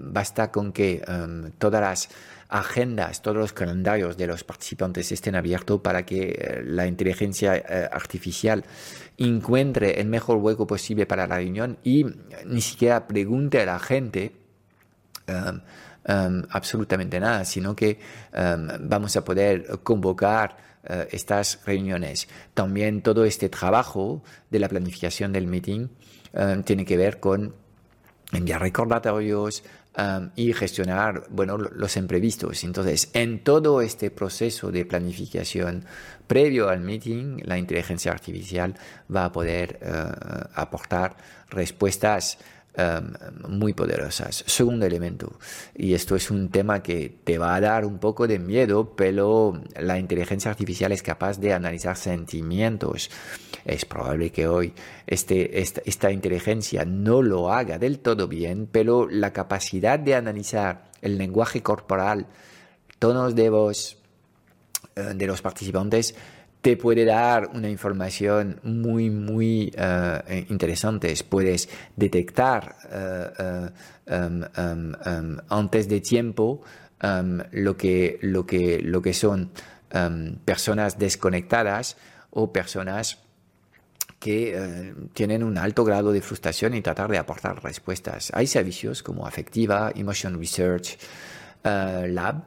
basta 0.00 0.50
con 0.50 0.72
que 0.72 1.02
todas 1.58 1.80
las 1.80 2.08
agendas, 2.48 3.22
todos 3.22 3.36
los 3.36 3.52
calendarios 3.52 4.16
de 4.16 4.26
los 4.26 4.42
participantes 4.42 5.12
estén 5.12 5.36
abiertos 5.36 5.80
para 5.80 6.04
que 6.04 6.62
la 6.64 6.86
inteligencia 6.86 7.62
artificial 7.92 8.64
encuentre 9.16 10.00
el 10.00 10.08
mejor 10.08 10.38
hueco 10.38 10.66
posible 10.66 11.06
para 11.06 11.28
la 11.28 11.36
reunión 11.36 11.78
y 11.84 12.06
ni 12.46 12.60
siquiera 12.60 13.06
pregunte 13.06 13.60
a 13.60 13.66
la 13.66 13.78
gente 13.78 14.32
absolutamente 16.50 17.20
nada, 17.20 17.44
sino 17.44 17.76
que 17.76 18.00
vamos 18.80 19.16
a 19.16 19.24
poder 19.24 19.78
convocar 19.84 20.67
uh, 20.88 21.06
estas 21.10 21.60
reuniones. 21.64 22.28
También 22.54 23.02
todo 23.02 23.24
este 23.24 23.48
trabajo 23.48 24.22
de 24.50 24.58
la 24.58 24.68
planificación 24.68 25.32
del 25.32 25.46
meeting 25.46 25.88
tiene 26.64 26.84
que 26.84 26.98
ver 26.98 27.20
con 27.20 27.54
enviar 28.32 28.60
recordatorios, 28.60 29.64
y 30.36 30.52
gestionar 30.52 31.24
bueno, 31.28 31.58
los 31.58 31.96
imprevistos. 31.96 32.62
Entonces, 32.62 33.10
en 33.14 33.42
todo 33.42 33.80
este 33.80 34.10
proceso 34.10 34.70
de 34.70 34.84
planificación 34.84 35.84
previo 36.26 36.68
al 36.68 36.80
meeting, 36.80 37.40
la 37.44 37.58
inteligencia 37.58 38.12
artificial 38.12 38.74
va 39.14 39.24
a 39.24 39.32
poder 39.32 39.78
eh, 39.82 40.04
aportar 40.54 41.16
respuestas 41.50 42.38
Em, 42.80 43.12
muy 43.48 43.72
poderosas. 43.72 44.44
Segundo 44.46 44.86
elemento, 44.86 45.40
y 45.74 45.94
esto 45.94 46.14
es 46.14 46.30
un 46.30 46.48
tema 46.48 46.80
que 46.80 47.12
te 47.24 47.36
va 47.36 47.56
a 47.56 47.60
dar 47.60 47.84
un 47.84 47.98
poco 47.98 48.28
de 48.28 48.38
miedo, 48.38 48.94
pero 48.94 49.60
la 49.80 49.98
inteligencia 49.98 50.52
artificial 50.52 50.92
es 50.92 51.02
capaz 51.02 51.40
de 51.40 51.52
analizar 51.52 51.96
sentimientos. 51.96 53.10
Es 53.64 53.84
probable 53.84 54.30
que 54.30 54.46
hoy 54.46 54.74
este, 55.08 55.60
esta, 55.60 56.12
inteligencia 56.12 56.84
no 56.84 57.20
lo 57.20 57.52
haga 57.52 57.80
del 57.80 57.98
todo 57.98 58.28
bien, 58.28 58.68
pero 58.70 59.08
la 59.08 59.32
capacidad 59.32 59.98
de 59.98 60.14
analizar 60.14 60.84
el 61.02 61.18
lenguaje 61.18 61.64
corporal, 61.64 62.28
tonos 63.00 63.34
de 63.34 63.50
voz 63.50 63.98
eh, 64.94 65.14
de 65.16 65.26
los 65.26 65.42
participantes, 65.42 66.14
te 66.68 66.76
puede 66.76 67.06
dar 67.06 67.48
una 67.54 67.70
información 67.70 68.60
muy, 68.62 69.08
muy 69.08 69.72
uh, 69.78 70.52
interesante. 70.52 71.14
Puedes 71.26 71.66
detectar 71.96 72.76
uh, 72.92 74.14
um, 74.14 75.36
antes 75.48 75.88
de 75.88 76.02
tiempo 76.02 76.60
lo, 77.52 77.74
que, 77.78 78.18
lo, 78.20 78.44
que, 78.44 78.80
lo 78.82 79.00
que 79.00 79.14
son 79.14 79.50
personas 80.44 80.98
desconectadas 80.98 81.96
o 82.32 82.52
personas 82.52 83.16
que 84.18 84.54
uh, 84.54 85.08
tienen 85.14 85.42
un 85.42 85.56
alto 85.56 85.84
grado 85.84 86.12
de 86.12 86.20
frustración 86.20 86.74
y 86.74 86.82
tratar 86.82 87.10
de 87.10 87.16
aportar 87.16 87.64
respuestas. 87.64 88.30
Hay 88.34 88.46
servicios 88.46 89.02
como 89.02 89.26
Afectiva, 89.26 89.90
Emotion 89.94 90.38
Research 90.38 90.98
Lab, 91.64 92.44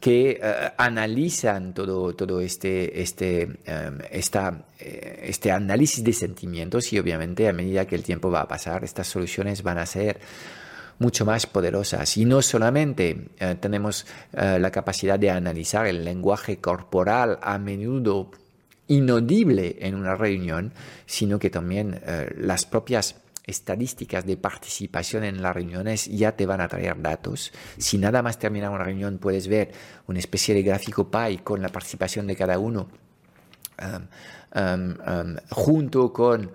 que 0.00 0.40
eh, 0.42 0.72
analizan 0.76 1.72
todo, 1.72 2.14
todo 2.14 2.40
este, 2.40 3.00
este, 3.00 3.42
em, 3.64 3.98
esta, 4.10 4.66
eh, 4.78 5.24
este 5.24 5.52
análisis 5.52 6.02
de 6.02 6.12
sentimientos 6.12 6.92
y 6.92 6.98
obviamente 6.98 7.48
a 7.48 7.52
medida 7.52 7.86
que 7.86 7.94
el 7.94 8.02
tiempo 8.02 8.30
va 8.30 8.42
a 8.42 8.48
pasar, 8.48 8.84
estas 8.84 9.06
soluciones 9.06 9.62
van 9.62 9.78
a 9.78 9.86
ser 9.86 10.20
mucho 10.98 11.24
más 11.24 11.46
poderosas. 11.46 12.16
Y 12.16 12.24
no 12.24 12.42
solamente 12.42 13.28
eh, 13.38 13.56
tenemos 13.60 14.06
la 14.32 14.70
capacidad 14.70 15.18
de 15.18 15.30
analizar 15.30 15.86
el 15.86 16.04
lenguaje 16.04 16.58
corporal 16.58 17.38
a 17.42 17.58
menudo 17.58 18.30
inaudible 18.86 19.76
en 19.80 19.94
una 19.94 20.14
reunión, 20.14 20.72
sino 21.06 21.38
que 21.38 21.50
también 21.50 22.00
las 22.36 22.66
propias 22.66 23.16
estadísticas 23.46 24.24
de 24.24 24.36
participación 24.36 25.24
en 25.24 25.42
las 25.42 25.54
reuniones 25.54 26.06
ya 26.06 26.32
te 26.32 26.46
van 26.46 26.60
a 26.60 26.68
traer 26.68 27.00
datos. 27.00 27.52
Si 27.78 27.98
nada 27.98 28.22
más 28.22 28.38
terminar 28.38 28.70
una 28.70 28.84
reunión 28.84 29.18
puedes 29.18 29.48
ver 29.48 29.72
una 30.06 30.18
especie 30.18 30.54
de 30.54 30.62
gráfico 30.62 31.10
PI 31.10 31.38
con 31.38 31.60
la 31.62 31.68
participación 31.68 32.26
de 32.26 32.36
cada 32.36 32.58
uno. 32.58 32.88
Um, 33.76 34.06
um, 34.60 34.94
um, 35.06 35.36
junto 35.50 36.12
con 36.12 36.52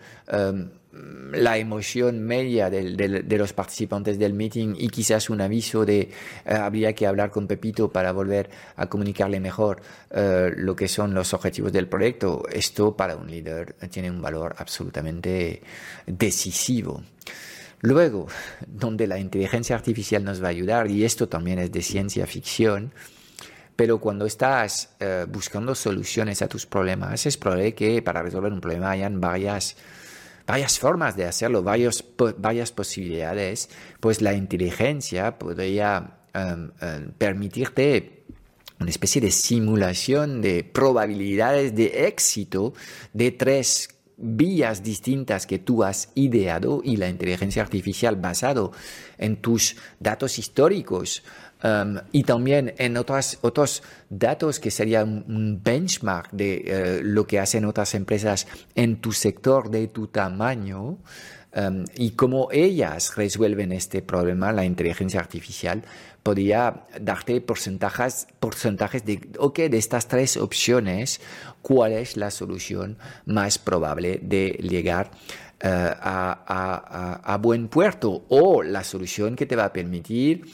la 1.31 1.57
emoción 1.57 2.21
media 2.21 2.69
de 2.69 3.37
los 3.37 3.53
participantes 3.53 4.17
del 4.17 4.33
meeting 4.33 4.75
y 4.77 4.89
quizás 4.89 5.29
un 5.29 5.41
aviso 5.41 5.85
de 5.85 6.01
eh, 6.01 6.09
habría 6.45 6.93
que 6.93 7.07
hablar 7.07 7.31
con 7.31 7.47
Pepito 7.47 7.91
para 7.91 8.11
volver 8.11 8.49
a 8.75 8.87
comunicarle 8.87 9.39
mejor 9.39 9.81
eh, 10.11 10.51
lo 10.55 10.75
que 10.75 10.87
son 10.87 11.13
los 11.13 11.33
objetivos 11.33 11.71
del 11.71 11.87
proyecto, 11.87 12.43
esto 12.51 12.95
para 12.95 13.15
un 13.15 13.29
líder 13.29 13.73
tiene 13.89 14.09
un 14.09 14.21
valor 14.21 14.55
absolutamente 14.57 15.61
decisivo. 16.05 17.03
Luego, 17.81 18.27
donde 18.67 19.07
la 19.07 19.19
inteligencia 19.19 19.75
artificial 19.75 20.23
nos 20.23 20.43
va 20.43 20.47
a 20.47 20.49
ayudar, 20.49 20.91
y 20.91 21.05
esto 21.05 21.29
también 21.29 21.59
es 21.59 21.71
de 21.71 21.81
ciencia 21.81 22.27
ficción, 22.27 22.91
pero 23.75 23.99
cuando 23.99 24.25
estás 24.25 24.89
eh, 24.99 25.25
buscando 25.29 25.73
soluciones 25.73 26.41
a 26.41 26.49
tus 26.49 26.65
problemas, 26.65 27.25
es 27.25 27.37
probable 27.37 27.73
que 27.73 28.01
para 28.01 28.21
resolver 28.21 28.51
un 28.51 28.59
problema 28.59 28.91
hayan 28.91 29.21
varias 29.21 29.77
varias 30.49 30.79
formas 30.79 31.15
de 31.15 31.25
hacerlo, 31.25 31.61
varias 31.61 32.71
posibilidades, 32.71 33.69
pues 33.99 34.19
la 34.19 34.33
inteligencia 34.33 35.37
podría 35.37 36.25
em, 36.33 36.71
em, 36.81 37.11
permitirte 37.11 38.23
una 38.79 38.89
especie 38.89 39.21
de 39.21 39.29
simulación 39.29 40.41
de 40.41 40.63
probabilidades 40.63 41.75
de 41.75 42.07
éxito 42.07 42.73
de 43.13 43.29
tres 43.31 43.89
vías 44.17 44.81
distintas 44.81 45.45
que 45.45 45.59
tú 45.59 45.83
has 45.83 46.09
ideado 46.15 46.81
y 46.83 46.97
la 46.97 47.09
inteligencia 47.09 47.61
artificial 47.61 48.15
basado 48.15 48.71
en 49.19 49.37
tus 49.37 49.75
datos 49.99 50.39
históricos 50.39 51.23
Um, 51.61 51.97
y 52.13 52.23
también 52.23 52.73
en 52.77 52.95
otras, 52.95 53.37
otros 53.41 53.83
datos 54.09 54.61
que 54.61 54.71
serían 54.71 55.25
un 55.27 55.61
benchmark 55.61 56.31
de 56.31 56.63
eh, 56.65 57.01
lo 57.03 57.27
que 57.27 57.37
hacen 57.37 57.65
otras 57.65 57.95
empresas 57.95 58.47
en 58.75 59.01
tu 59.01 59.11
sector 59.11 59.69
de 59.69 59.87
tu 59.87 60.07
tamaño 60.07 60.99
um, 61.53 61.83
y 61.97 62.11
cómo 62.11 62.47
ellas 62.49 63.13
resuelven 63.17 63.73
este 63.73 64.01
problema, 64.01 64.53
la 64.53 64.63
inteligencia 64.63 65.19
artificial 65.19 65.83
podría 66.23 66.85
darte 67.01 67.41
porcentajes, 67.41 68.27
porcentajes 68.39 69.03
de, 69.03 69.27
ok, 69.37 69.59
de 69.59 69.77
estas 69.77 70.07
tres 70.07 70.37
opciones, 70.37 71.19
cuál 71.61 71.91
es 71.91 72.15
la 72.15 72.31
solución 72.31 72.97
más 73.25 73.57
probable 73.57 74.21
de 74.23 74.51
llegar 74.61 75.11
a, 75.61 76.39
a, 76.47 77.33
a 77.33 77.37
buen 77.37 77.67
puerto 77.67 78.23
o 78.29 78.63
la 78.63 78.85
solución 78.85 79.35
que 79.35 79.45
te 79.45 79.57
va 79.57 79.65
a 79.65 79.73
permitir 79.73 80.45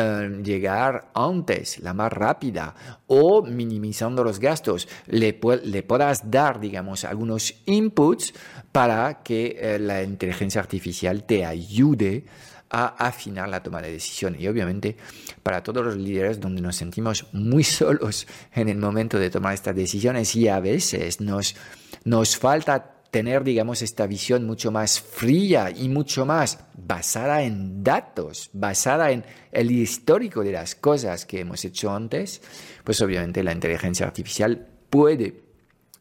eh, 0.00 0.40
llegar 0.44 1.10
antes, 1.12 1.80
la 1.80 1.92
más 1.92 2.12
rápida, 2.12 2.72
o 3.08 3.42
minimizando 3.42 4.22
los 4.22 4.38
gastos, 4.38 4.86
le, 5.06 5.40
le 5.64 5.82
puedas 5.82 6.30
dar, 6.30 6.60
digamos, 6.60 7.04
algunos 7.04 7.54
inputs 7.66 8.32
para 8.70 9.24
que 9.24 9.56
eh, 9.58 9.78
la 9.80 10.04
inteligencia 10.04 10.60
artificial 10.60 11.24
te 11.24 11.44
ayude 11.44 12.24
a 12.70 12.86
afinar 13.06 13.48
la 13.48 13.60
toma 13.60 13.82
de 13.82 13.90
decisión. 13.90 14.36
Y 14.38 14.46
obviamente 14.46 14.96
para 15.42 15.64
todos 15.64 15.84
los 15.84 15.96
líderes 15.96 16.38
donde 16.38 16.60
nos 16.60 16.76
sentimos 16.76 17.26
muy 17.32 17.64
solos 17.64 18.28
en 18.54 18.68
el 18.68 18.78
momento 18.78 19.18
de 19.18 19.30
tomar 19.30 19.54
estas 19.54 19.74
decisiones 19.74 20.36
y 20.36 20.46
a 20.46 20.60
veces 20.60 21.20
nos, 21.20 21.56
nos 22.04 22.36
falta 22.36 22.97
tener, 23.10 23.44
digamos, 23.44 23.82
esta 23.82 24.06
visión 24.06 24.44
mucho 24.44 24.70
más 24.70 25.00
fría 25.00 25.70
y 25.70 25.88
mucho 25.88 26.26
más 26.26 26.58
basada 26.76 27.42
en 27.42 27.82
datos, 27.82 28.50
basada 28.52 29.10
en 29.10 29.24
el 29.52 29.70
histórico 29.70 30.44
de 30.44 30.52
las 30.52 30.74
cosas 30.74 31.24
que 31.24 31.40
hemos 31.40 31.64
hecho 31.64 31.90
antes, 31.90 32.42
pues 32.84 33.00
obviamente 33.00 33.42
la 33.42 33.52
inteligencia 33.52 34.06
artificial 34.06 34.66
puede 34.90 35.42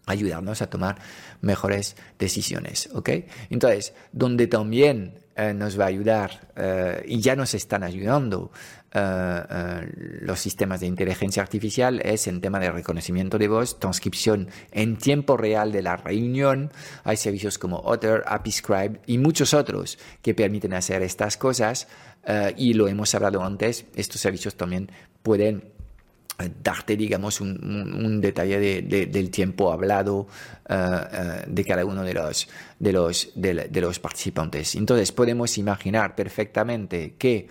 ayudarnos 0.06 0.62
a 0.62 0.70
tomar 0.70 0.98
mejores 1.42 1.96
decisiones, 2.18 2.90
¿ok? 2.94 3.10
Entonces, 3.50 3.94
donde 4.12 4.48
también 4.48 5.20
eh, 5.36 5.54
nos 5.54 5.80
va 5.80 5.86
a 5.86 5.88
ayudar 5.88 6.52
eh, 6.56 7.04
y 7.08 7.20
ya 7.20 7.36
nos 7.36 7.54
están 7.54 7.84
ayudando 7.84 8.52
eh, 9.00 9.88
los 10.22 10.40
sistemas 10.40 10.80
de 10.80 10.88
inteligencia 10.88 11.44
artificial 11.44 12.02
es 12.04 12.28
en 12.28 12.42
tema 12.42 12.60
de 12.60 12.72
reconocimiento 12.72 13.38
de 13.38 13.48
voz, 13.48 13.80
transcripción 13.80 14.50
en 14.72 14.98
tiempo 14.98 15.38
real 15.38 15.72
de 15.72 15.82
la 15.82 15.98
reunión. 15.98 16.72
Hay 17.04 17.18
servicios 17.18 17.58
como 17.58 17.78
Otter, 17.78 18.24
Apiscribe 18.26 19.00
y 19.06 19.18
muchos 19.18 19.54
otros 19.54 20.00
que 20.22 20.34
permiten 20.34 20.74
hacer 20.74 21.04
estas 21.04 21.38
cosas 21.38 21.88
y 22.58 22.74
lo 22.74 22.90
hemos 22.90 23.16
hablado 23.16 23.42
antes, 23.42 23.86
estos 23.96 24.20
servicios 24.20 24.56
también 24.56 24.92
pueden 25.24 25.64
darte, 26.64 26.96
digamos, 26.96 27.42
un, 27.42 28.22
detalle 28.22 28.82
del 28.82 29.32
tiempo 29.32 29.72
hablado 29.72 30.28
de 30.68 31.66
cada 31.66 31.86
uno 31.86 32.04
de 32.04 32.14
los, 32.14 32.48
de 32.80 32.94
los, 32.94 33.32
de, 33.36 33.82
los 33.82 34.00
participantes. 34.00 34.76
Entonces 34.76 35.12
podemos 35.12 35.58
imaginar 35.58 36.16
perfectamente 36.16 37.16
que 37.18 37.48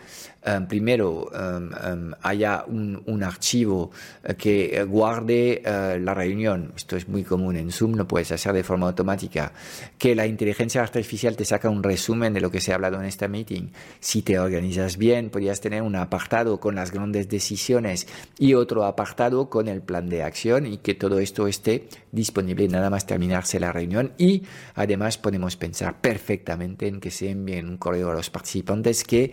eh, 0.46 0.60
primero 0.68 1.28
eh, 1.34 1.70
eh, 1.84 2.10
haya 2.22 2.64
un, 2.68 3.22
archivo 3.24 3.90
que 4.38 4.84
guarde 4.84 5.62
la 5.64 6.14
reunión. 6.14 6.72
Esto 6.76 6.96
es 6.96 7.08
muy 7.08 7.24
común 7.24 7.56
en 7.56 7.72
Zoom, 7.72 7.94
lo 7.94 8.06
puedes 8.06 8.30
hacer 8.30 8.52
de 8.52 8.62
forma 8.62 8.86
automática. 8.86 9.52
Que 9.98 10.14
la 10.14 10.26
inteligencia 10.26 10.82
artificial 10.82 11.34
te 11.34 11.44
saca 11.44 11.70
un 11.70 11.82
resumen 11.82 12.34
de 12.34 12.40
lo 12.40 12.50
que 12.50 12.60
se 12.60 12.72
ha 12.72 12.74
hablado 12.76 13.00
en 13.00 13.06
esta 13.06 13.26
meeting. 13.26 13.70
Si 14.00 14.22
te 14.22 14.38
organizas 14.38 14.98
bien, 14.98 15.30
podrías 15.30 15.60
tener 15.60 15.82
un 15.82 15.96
apartado 15.96 16.60
con 16.60 16.74
las 16.74 16.92
grandes 16.92 17.28
decisiones 17.28 18.06
y 18.38 18.54
otro 18.54 18.84
apartado 18.84 19.48
con 19.48 19.66
el 19.66 19.80
plan 19.80 20.08
de 20.08 20.22
acción 20.22 20.66
y 20.66 20.78
que 20.78 20.94
todo 20.94 21.18
esto 21.18 21.48
esté 21.48 21.88
disponible 22.12 22.68
nada 22.68 22.90
más 22.90 23.06
terminarse 23.06 23.58
la 23.58 23.72
reunión 23.72 24.12
y 24.18 24.42
además 24.74 25.18
podemos 25.18 25.56
pensar 25.56 26.00
perfectamente 26.00 26.86
en 26.86 27.00
que 27.00 27.10
se 27.10 27.30
envíen 27.30 27.68
un 27.68 27.78
correo 27.78 28.10
a 28.10 28.14
los 28.14 28.30
participantes 28.30 29.04
que 29.04 29.32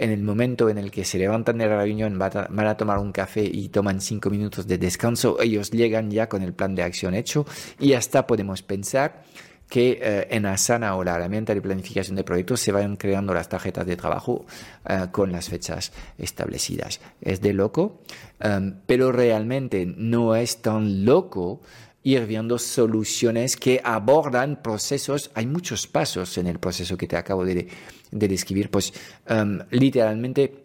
en 0.00 0.10
el 0.10 0.22
momento 0.22 0.70
en 0.70 0.78
el 0.78 0.90
que 0.90 1.04
se 1.04 1.18
levantan 1.18 1.58
de 1.58 1.66
la 1.66 1.82
reunión 1.82 2.18
van 2.18 2.66
a 2.66 2.76
tomar 2.76 2.98
un 2.98 3.12
café 3.12 3.44
y 3.44 3.68
toman 3.68 4.00
cinco 4.00 4.30
minutos 4.30 4.66
de 4.66 4.78
descanso, 4.78 5.38
ellos 5.42 5.70
llegan 5.70 6.10
ya 6.10 6.28
con 6.28 6.42
el 6.42 6.54
plan 6.54 6.74
de 6.74 6.82
acción 6.82 7.14
hecho 7.14 7.44
y 7.78 7.92
hasta 7.92 8.26
podemos 8.26 8.62
pensar 8.62 9.22
que 9.68 10.00
eh, 10.02 10.26
en 10.30 10.46
Asana 10.46 10.96
o 10.96 11.04
la 11.04 11.16
herramienta 11.16 11.54
de 11.54 11.60
planificación 11.60 12.16
de 12.16 12.24
proyectos 12.24 12.60
se 12.60 12.72
vayan 12.72 12.96
creando 12.96 13.34
las 13.34 13.48
tarjetas 13.48 13.86
de 13.86 13.96
trabajo 13.96 14.46
eh, 14.88 15.06
con 15.12 15.30
las 15.30 15.48
fechas 15.48 15.92
establecidas. 16.18 17.00
Es 17.20 17.40
de 17.40 17.52
loco, 17.52 18.00
eh, 18.40 18.72
pero 18.86 19.12
realmente 19.12 19.86
no 19.86 20.34
es 20.34 20.62
tan 20.62 21.04
loco 21.04 21.60
ir 22.02 22.26
viendo 22.26 22.58
soluciones 22.58 23.56
que 23.56 23.80
abordan 23.84 24.62
procesos. 24.62 25.30
Hay 25.34 25.46
muchos 25.46 25.86
pasos 25.86 26.38
en 26.38 26.46
el 26.46 26.58
proceso 26.58 26.96
que 26.96 27.06
te 27.06 27.16
acabo 27.16 27.44
de, 27.44 27.68
describir. 28.10 28.70
Pues 28.70 28.92
um, 29.28 29.58
literalmente 29.70 30.64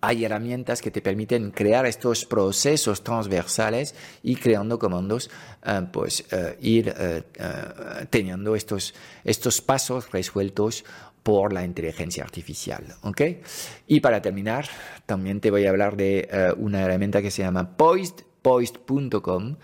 hay 0.00 0.24
herramientas 0.24 0.80
que 0.80 0.90
te 0.90 1.00
permiten 1.00 1.50
crear 1.50 1.86
estos 1.86 2.24
procesos 2.24 3.02
transversales 3.02 3.94
y 4.22 4.36
creando 4.36 4.78
comandos, 4.78 5.30
um, 5.66 5.86
pues 5.90 6.24
uh, 6.32 6.54
ir 6.60 6.94
uh, 6.94 7.42
uh, 7.42 8.06
teniendo 8.10 8.54
estos, 8.54 8.94
estos 9.24 9.60
pasos 9.60 10.12
resueltos 10.12 10.84
por 11.22 11.52
la 11.52 11.64
inteligencia 11.64 12.22
artificial. 12.22 12.84
¿ok? 13.02 13.22
Y 13.86 14.00
para 14.00 14.22
terminar, 14.22 14.66
también 15.04 15.40
te 15.40 15.50
voy 15.50 15.66
a 15.66 15.70
hablar 15.70 15.96
de 15.96 16.54
una 16.56 16.82
herramienta 16.82 17.20
que 17.20 17.30
se 17.30 17.42
llama 17.42 17.76
Poised, 17.76 18.27
poised.com 18.42 19.56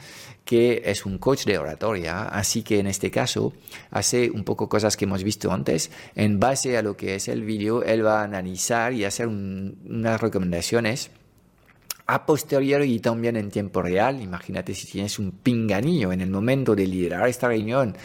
que 0.45 0.83
es 0.85 1.07
un 1.07 1.19
coach 1.19 1.45
de 1.45 1.59
oratoria, 1.59 2.25
así 2.25 2.63
que 2.63 2.79
en 2.79 2.87
este 2.87 3.11
caso 3.11 3.55
hace 3.91 4.31
un 4.31 4.45
poco 4.45 4.69
cosas 4.69 4.97
que 4.97 5.07
hemos 5.07 5.25
visto 5.25 5.51
antes. 5.51 5.91
En 6.15 6.39
base 6.39 6.77
a 6.77 6.83
lo 6.83 6.97
que 6.97 7.15
es 7.15 7.29
el 7.29 7.43
vídeo, 7.43 7.83
él 7.83 8.05
va 8.05 8.21
a 8.21 8.25
analizar 8.25 8.93
y 8.93 9.05
hacer 9.05 9.29
unas 9.29 10.21
recomendaciones 10.21 11.11
a 12.07 12.27
posteriori 12.27 12.93
y 12.93 13.01
también 13.01 13.37
en 13.37 13.51
tiempo 13.51 13.81
real. 13.81 14.21
Imagínate 14.21 14.75
si 14.75 14.87
tienes 14.87 15.19
un 15.19 15.33
pinganillo 15.33 16.13
en 16.13 16.21
el 16.21 16.31
momento 16.31 16.75
de 16.75 16.87
liderar 16.87 17.29
esta 17.29 17.49
reunión 17.49 17.97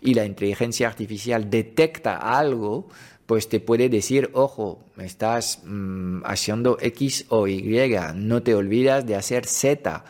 y 0.00 0.14
la 0.14 0.24
inteligencia 0.24 0.86
artificial 0.86 1.50
detecta 1.50 2.16
algo, 2.16 2.88
pues 3.28 3.50
te 3.50 3.60
puede 3.60 3.90
decir, 3.90 4.30
ojo, 4.32 4.82
estás 4.96 5.60
mm, 5.62 6.22
haciendo 6.24 6.78
X 6.80 7.26
o 7.28 7.46
Y, 7.46 7.60
no 8.14 8.42
te 8.42 8.54
olvidas 8.54 9.04
de 9.04 9.16
hacer 9.16 9.44
Z. 9.44 10.02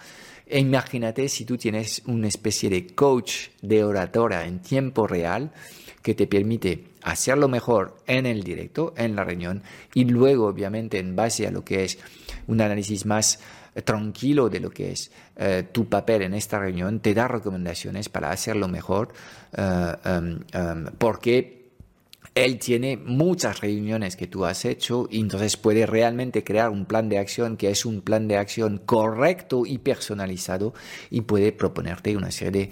E 0.47 0.61
imagínate 0.61 1.29
si 1.29 1.45
tú 1.45 1.59
tienes 1.59 2.01
una 2.07 2.29
especie 2.29 2.71
de 2.71 2.87
coach 2.87 3.49
de 3.61 3.83
oratora 3.83 4.47
en 4.47 4.61
tiempo 4.61 5.09
real 5.09 5.51
que 6.01 6.15
te 6.15 6.29
permite 6.29 6.85
hacerlo 7.03 7.49
mejor 7.49 7.97
en 8.07 8.25
el 8.25 8.45
directo, 8.45 8.95
en 8.97 9.17
la 9.17 9.25
reunión, 9.25 9.65
y 9.95 10.05
luego, 10.05 10.47
obviamente, 10.47 11.01
en 11.01 11.17
base 11.17 11.49
a 11.49 11.51
lo 11.51 11.65
que 11.65 11.83
es 11.83 11.99
un 12.47 12.61
análisis 12.61 13.05
más 13.05 13.41
tranquilo 13.85 14.49
de 14.49 14.61
lo 14.61 14.71
que 14.71 14.93
es 14.93 15.11
eh, 15.35 15.65
tu 15.73 15.89
papel 15.89 16.23
en 16.23 16.35
esta 16.35 16.61
reunión, 16.61 17.01
te 17.01 17.15
da 17.15 17.27
recomendaciones 17.27 18.09
para 18.09 18.31
hacerlo 18.31 18.69
mejor, 18.69 19.09
eh, 19.57 19.93
em, 20.05 20.39
em, 20.53 20.85
porque 20.99 21.58
él 22.35 22.59
tiene 22.59 22.97
muchas 22.97 23.61
reuniones 23.61 24.17
que 24.17 24.27
tú 24.27 24.45
has 24.45 24.65
hecho 24.65 25.09
y 25.11 25.21
entonces 25.21 25.57
puede 25.57 25.87
realmente 25.87 26.45
crear 26.45 26.71
un 26.71 26.85
plan 26.87 27.09
de 27.09 27.19
acción 27.19 27.57
que 27.57 27.71
es 27.71 27.85
un 27.85 28.01
plan 28.01 28.29
de 28.29 28.37
acción 28.37 28.79
correcto 28.85 29.65
y 29.67 29.79
personalizado 29.79 30.75
y 31.11 31.23
puede 31.23 31.53
proponerte 31.53 32.17
una 32.17 32.31
serie 32.31 32.51
de, 32.51 32.71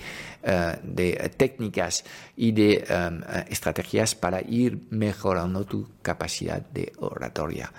eh, 1.11 1.31
técnicas 1.37 2.05
y 2.37 2.53
de 2.53 2.85
em, 2.89 3.21
estrategias 3.49 4.15
para 4.15 4.41
ir 4.41 4.79
mejorando 4.91 5.65
tu 5.65 5.89
capacidad 6.03 6.61
de 6.61 6.93
oratoria. 6.99 7.73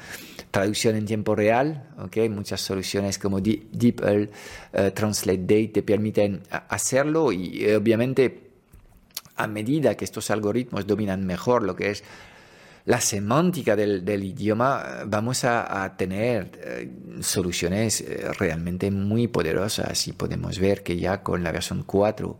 Traducción 0.51 0.95
en 0.95 1.05
tiempo 1.05 1.35
real, 1.35 1.89
muchas 2.29 2.61
soluciones 2.61 3.19
como 3.19 3.39
DeepL, 3.39 4.29
uh, 4.73 4.91
Translate 4.91 5.43
Day 5.45 5.67
te 5.69 5.83
permiten 5.83 6.41
hacerlo 6.49 7.31
y 7.31 7.65
obviamente 7.73 8.46
a 9.37 9.47
medida 9.47 9.95
que 9.95 10.05
estos 10.05 10.31
algoritmos 10.31 10.87
dominan 10.87 11.25
mejor 11.25 11.63
lo 11.63 11.75
que 11.75 11.91
es 11.91 12.03
la 12.87 13.01
semántica 13.01 13.75
del, 13.75 14.23
idioma, 14.23 15.03
vamos 15.05 15.43
a, 15.43 15.93
tener 15.97 16.51
eh, 16.63 16.89
soluciones 17.19 17.99
eh, 17.99 18.31
realmente 18.39 18.89
muy 18.91 19.27
poderosas. 19.27 20.07
Y 20.07 20.13
podemos 20.13 20.57
ver 20.57 20.83
que 20.83 20.95
ya 20.95 21.21
con 21.21 21.43
la 21.43 21.51
versión 21.51 21.83
4 21.83 22.39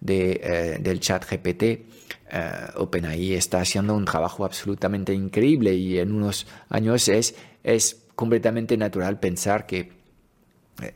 de, 0.00 0.40
eh, 0.42 0.78
del 0.80 0.98
chat 0.98 1.24
GPT, 1.24 1.86
OpenAI 2.74 3.34
está 3.34 3.60
haciendo 3.60 3.94
un 3.94 4.04
trabajo 4.04 4.44
absolutamente 4.44 5.14
increíble. 5.14 5.74
Y 5.74 6.00
en 6.00 6.12
unos 6.12 6.48
años 6.70 7.06
es, 7.06 7.36
es 7.62 8.02
completamente 8.16 8.76
natural 8.76 9.20
pensar 9.20 9.64
que 9.64 9.92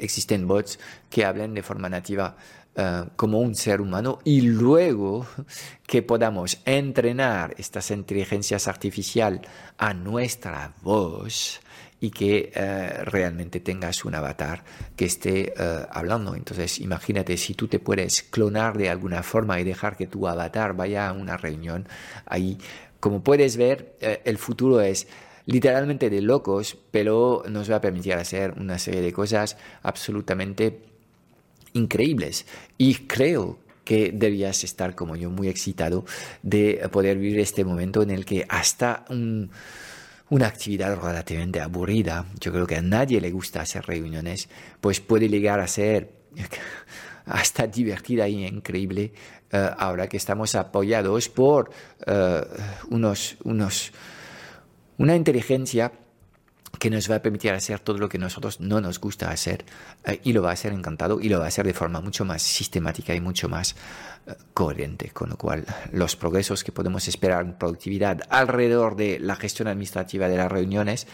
existen 0.00 0.48
bots 0.48 0.80
que 1.08 1.24
hablen 1.24 1.54
de 1.54 1.62
forma 1.62 1.88
nativa 1.88 2.36
eh, 2.80 3.06
como 3.16 3.40
un 3.40 3.56
ser 3.56 3.80
humano 3.80 4.20
y 4.22 4.40
luego 4.42 5.26
que 5.84 6.00
podamos 6.00 6.60
entrenar 6.64 7.56
estas 7.58 7.90
inteligencias 7.90 8.68
artificiales 8.68 9.40
a 9.78 9.92
nuestra 9.94 10.74
voz 10.82 11.60
y 11.98 12.10
que 12.10 12.52
eh, 12.54 13.02
realmente 13.02 13.58
tengas 13.58 14.04
un 14.04 14.14
avatar 14.14 14.62
que 14.94 15.06
esté 15.06 15.54
eh, 15.58 15.86
hablando. 15.90 16.36
Entonces, 16.36 16.78
imagínate 16.78 17.36
si 17.36 17.54
tú 17.54 17.66
te 17.66 17.80
puedes 17.80 18.22
clonar 18.22 18.78
de 18.78 18.90
alguna 18.90 19.24
forma 19.24 19.58
y 19.58 19.64
dejar 19.64 19.96
que 19.96 20.06
tu 20.06 20.28
avatar 20.28 20.76
vaya 20.76 21.08
a 21.08 21.12
una 21.14 21.36
reunión 21.36 21.88
ahí. 22.26 22.58
Como 23.00 23.24
puedes 23.24 23.56
ver, 23.56 23.96
el 24.00 24.38
futuro 24.38 24.80
es 24.80 25.08
literalmente 25.46 26.10
de 26.10 26.20
locos, 26.20 26.76
pero 26.92 27.42
nos 27.48 27.68
va 27.68 27.76
a 27.76 27.80
permitir 27.80 28.12
hacer 28.12 28.54
una 28.56 28.78
serie 28.78 29.00
de 29.00 29.12
cosas 29.12 29.56
absolutamente 29.82 30.87
increíbles. 31.72 32.46
Y 32.76 32.94
creo 33.06 33.58
que 33.84 34.12
debías 34.12 34.64
estar 34.64 34.94
como 34.94 35.16
yo 35.16 35.30
muy 35.30 35.48
excitado 35.48 36.04
de 36.42 36.86
poder 36.92 37.16
vivir 37.16 37.40
este 37.40 37.64
momento 37.64 38.02
en 38.02 38.10
el 38.10 38.24
que 38.26 38.44
hasta 38.48 39.04
una 39.08 40.46
actividad 40.46 41.00
relativamente 41.00 41.60
aburrida, 41.60 42.26
yo 42.38 42.52
creo 42.52 42.66
que 42.66 42.76
a 42.76 42.82
nadie 42.82 43.20
le 43.20 43.30
gusta 43.30 43.62
hacer 43.62 43.86
reuniones, 43.86 44.48
pues 44.80 45.00
puede 45.00 45.28
llegar 45.28 45.60
a 45.60 45.66
ser 45.66 46.12
hasta 47.24 47.66
divertida 47.66 48.28
y 48.28 48.46
increíble 48.46 49.12
eh, 49.50 49.70
ahora 49.78 50.06
que 50.06 50.18
estamos 50.18 50.54
apoyados 50.54 51.30
por 51.30 51.70
eh, 52.06 52.40
unos, 52.90 53.36
unos, 53.44 53.92
una 54.98 55.16
inteligencia 55.16 55.90
que 56.78 56.90
nos 56.90 57.10
va 57.10 57.16
a 57.16 57.22
permitir 57.22 57.52
hacer 57.52 57.80
todo 57.80 57.98
lo 57.98 58.08
que 58.08 58.18
nosotros 58.18 58.60
no 58.60 58.80
nos 58.80 59.00
gusta 59.00 59.30
hacer 59.30 59.64
eh, 60.04 60.20
y 60.24 60.32
lo 60.32 60.42
va 60.42 60.50
a 60.50 60.52
hacer 60.52 60.72
encantado 60.72 61.20
y 61.20 61.28
lo 61.28 61.38
va 61.38 61.46
a 61.46 61.48
hacer 61.48 61.66
de 61.66 61.74
forma 61.74 62.00
mucho 62.00 62.24
más 62.24 62.42
sistemática 62.42 63.14
y 63.14 63.20
mucho 63.20 63.48
más 63.48 63.74
eh, 64.26 64.34
coherente, 64.54 65.10
con 65.10 65.30
lo 65.30 65.36
cual 65.36 65.64
los 65.92 66.16
progresos 66.16 66.64
que 66.64 66.72
podemos 66.72 67.08
esperar 67.08 67.44
en 67.44 67.54
productividad 67.54 68.20
alrededor 68.28 68.96
de 68.96 69.18
la 69.18 69.36
gestión 69.36 69.68
administrativa 69.68 70.28
de 70.28 70.36
las 70.36 70.50
reuniones 70.50 71.06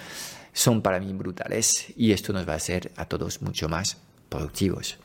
son 0.52 0.82
para 0.82 1.00
mí 1.00 1.12
brutales 1.12 1.86
y 1.96 2.12
esto 2.12 2.32
nos 2.32 2.48
va 2.48 2.54
a 2.54 2.56
hacer 2.56 2.92
a 2.96 3.06
todos 3.06 3.42
mucho 3.42 3.68
más 3.68 3.98
productivos. 4.28 4.98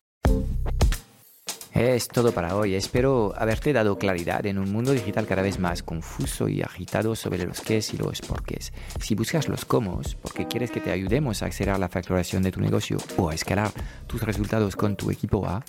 Es 1.74 2.08
todo 2.08 2.32
para 2.32 2.56
hoy. 2.56 2.76
Espero 2.76 3.34
haberte 3.38 3.74
dado 3.74 3.98
claridad 3.98 4.46
en 4.46 4.58
un 4.58 4.72
mundo 4.72 4.92
digital 4.92 5.28
cada 5.28 5.42
vez 5.42 5.60
más 5.60 5.84
confuso 5.84 6.48
y 6.50 6.62
agitado 6.62 7.16
sobre 7.16 7.46
los 7.46 7.62
qués 7.62 7.94
y 7.94 7.98
los 7.98 8.22
porqués. 8.22 8.74
Si 9.00 9.16
buscas 9.16 9.48
los 9.48 9.66
cómo, 9.66 10.02
porque 10.22 10.48
quieres 10.48 10.72
que 10.72 10.82
te 10.82 10.92
ayudemos 10.92 11.42
a 11.42 11.48
acelerar 11.48 11.80
la 11.80 11.90
facturación 11.90 12.44
de 12.44 12.52
tu 12.52 12.60
negocio 12.60 12.98
o 13.18 13.30
a 13.30 13.36
escalar 13.36 13.72
tus 14.08 14.22
resultados 14.24 14.76
con 14.76 14.96
tu 14.96 15.12
equipo 15.12 15.48
A, 15.48 15.64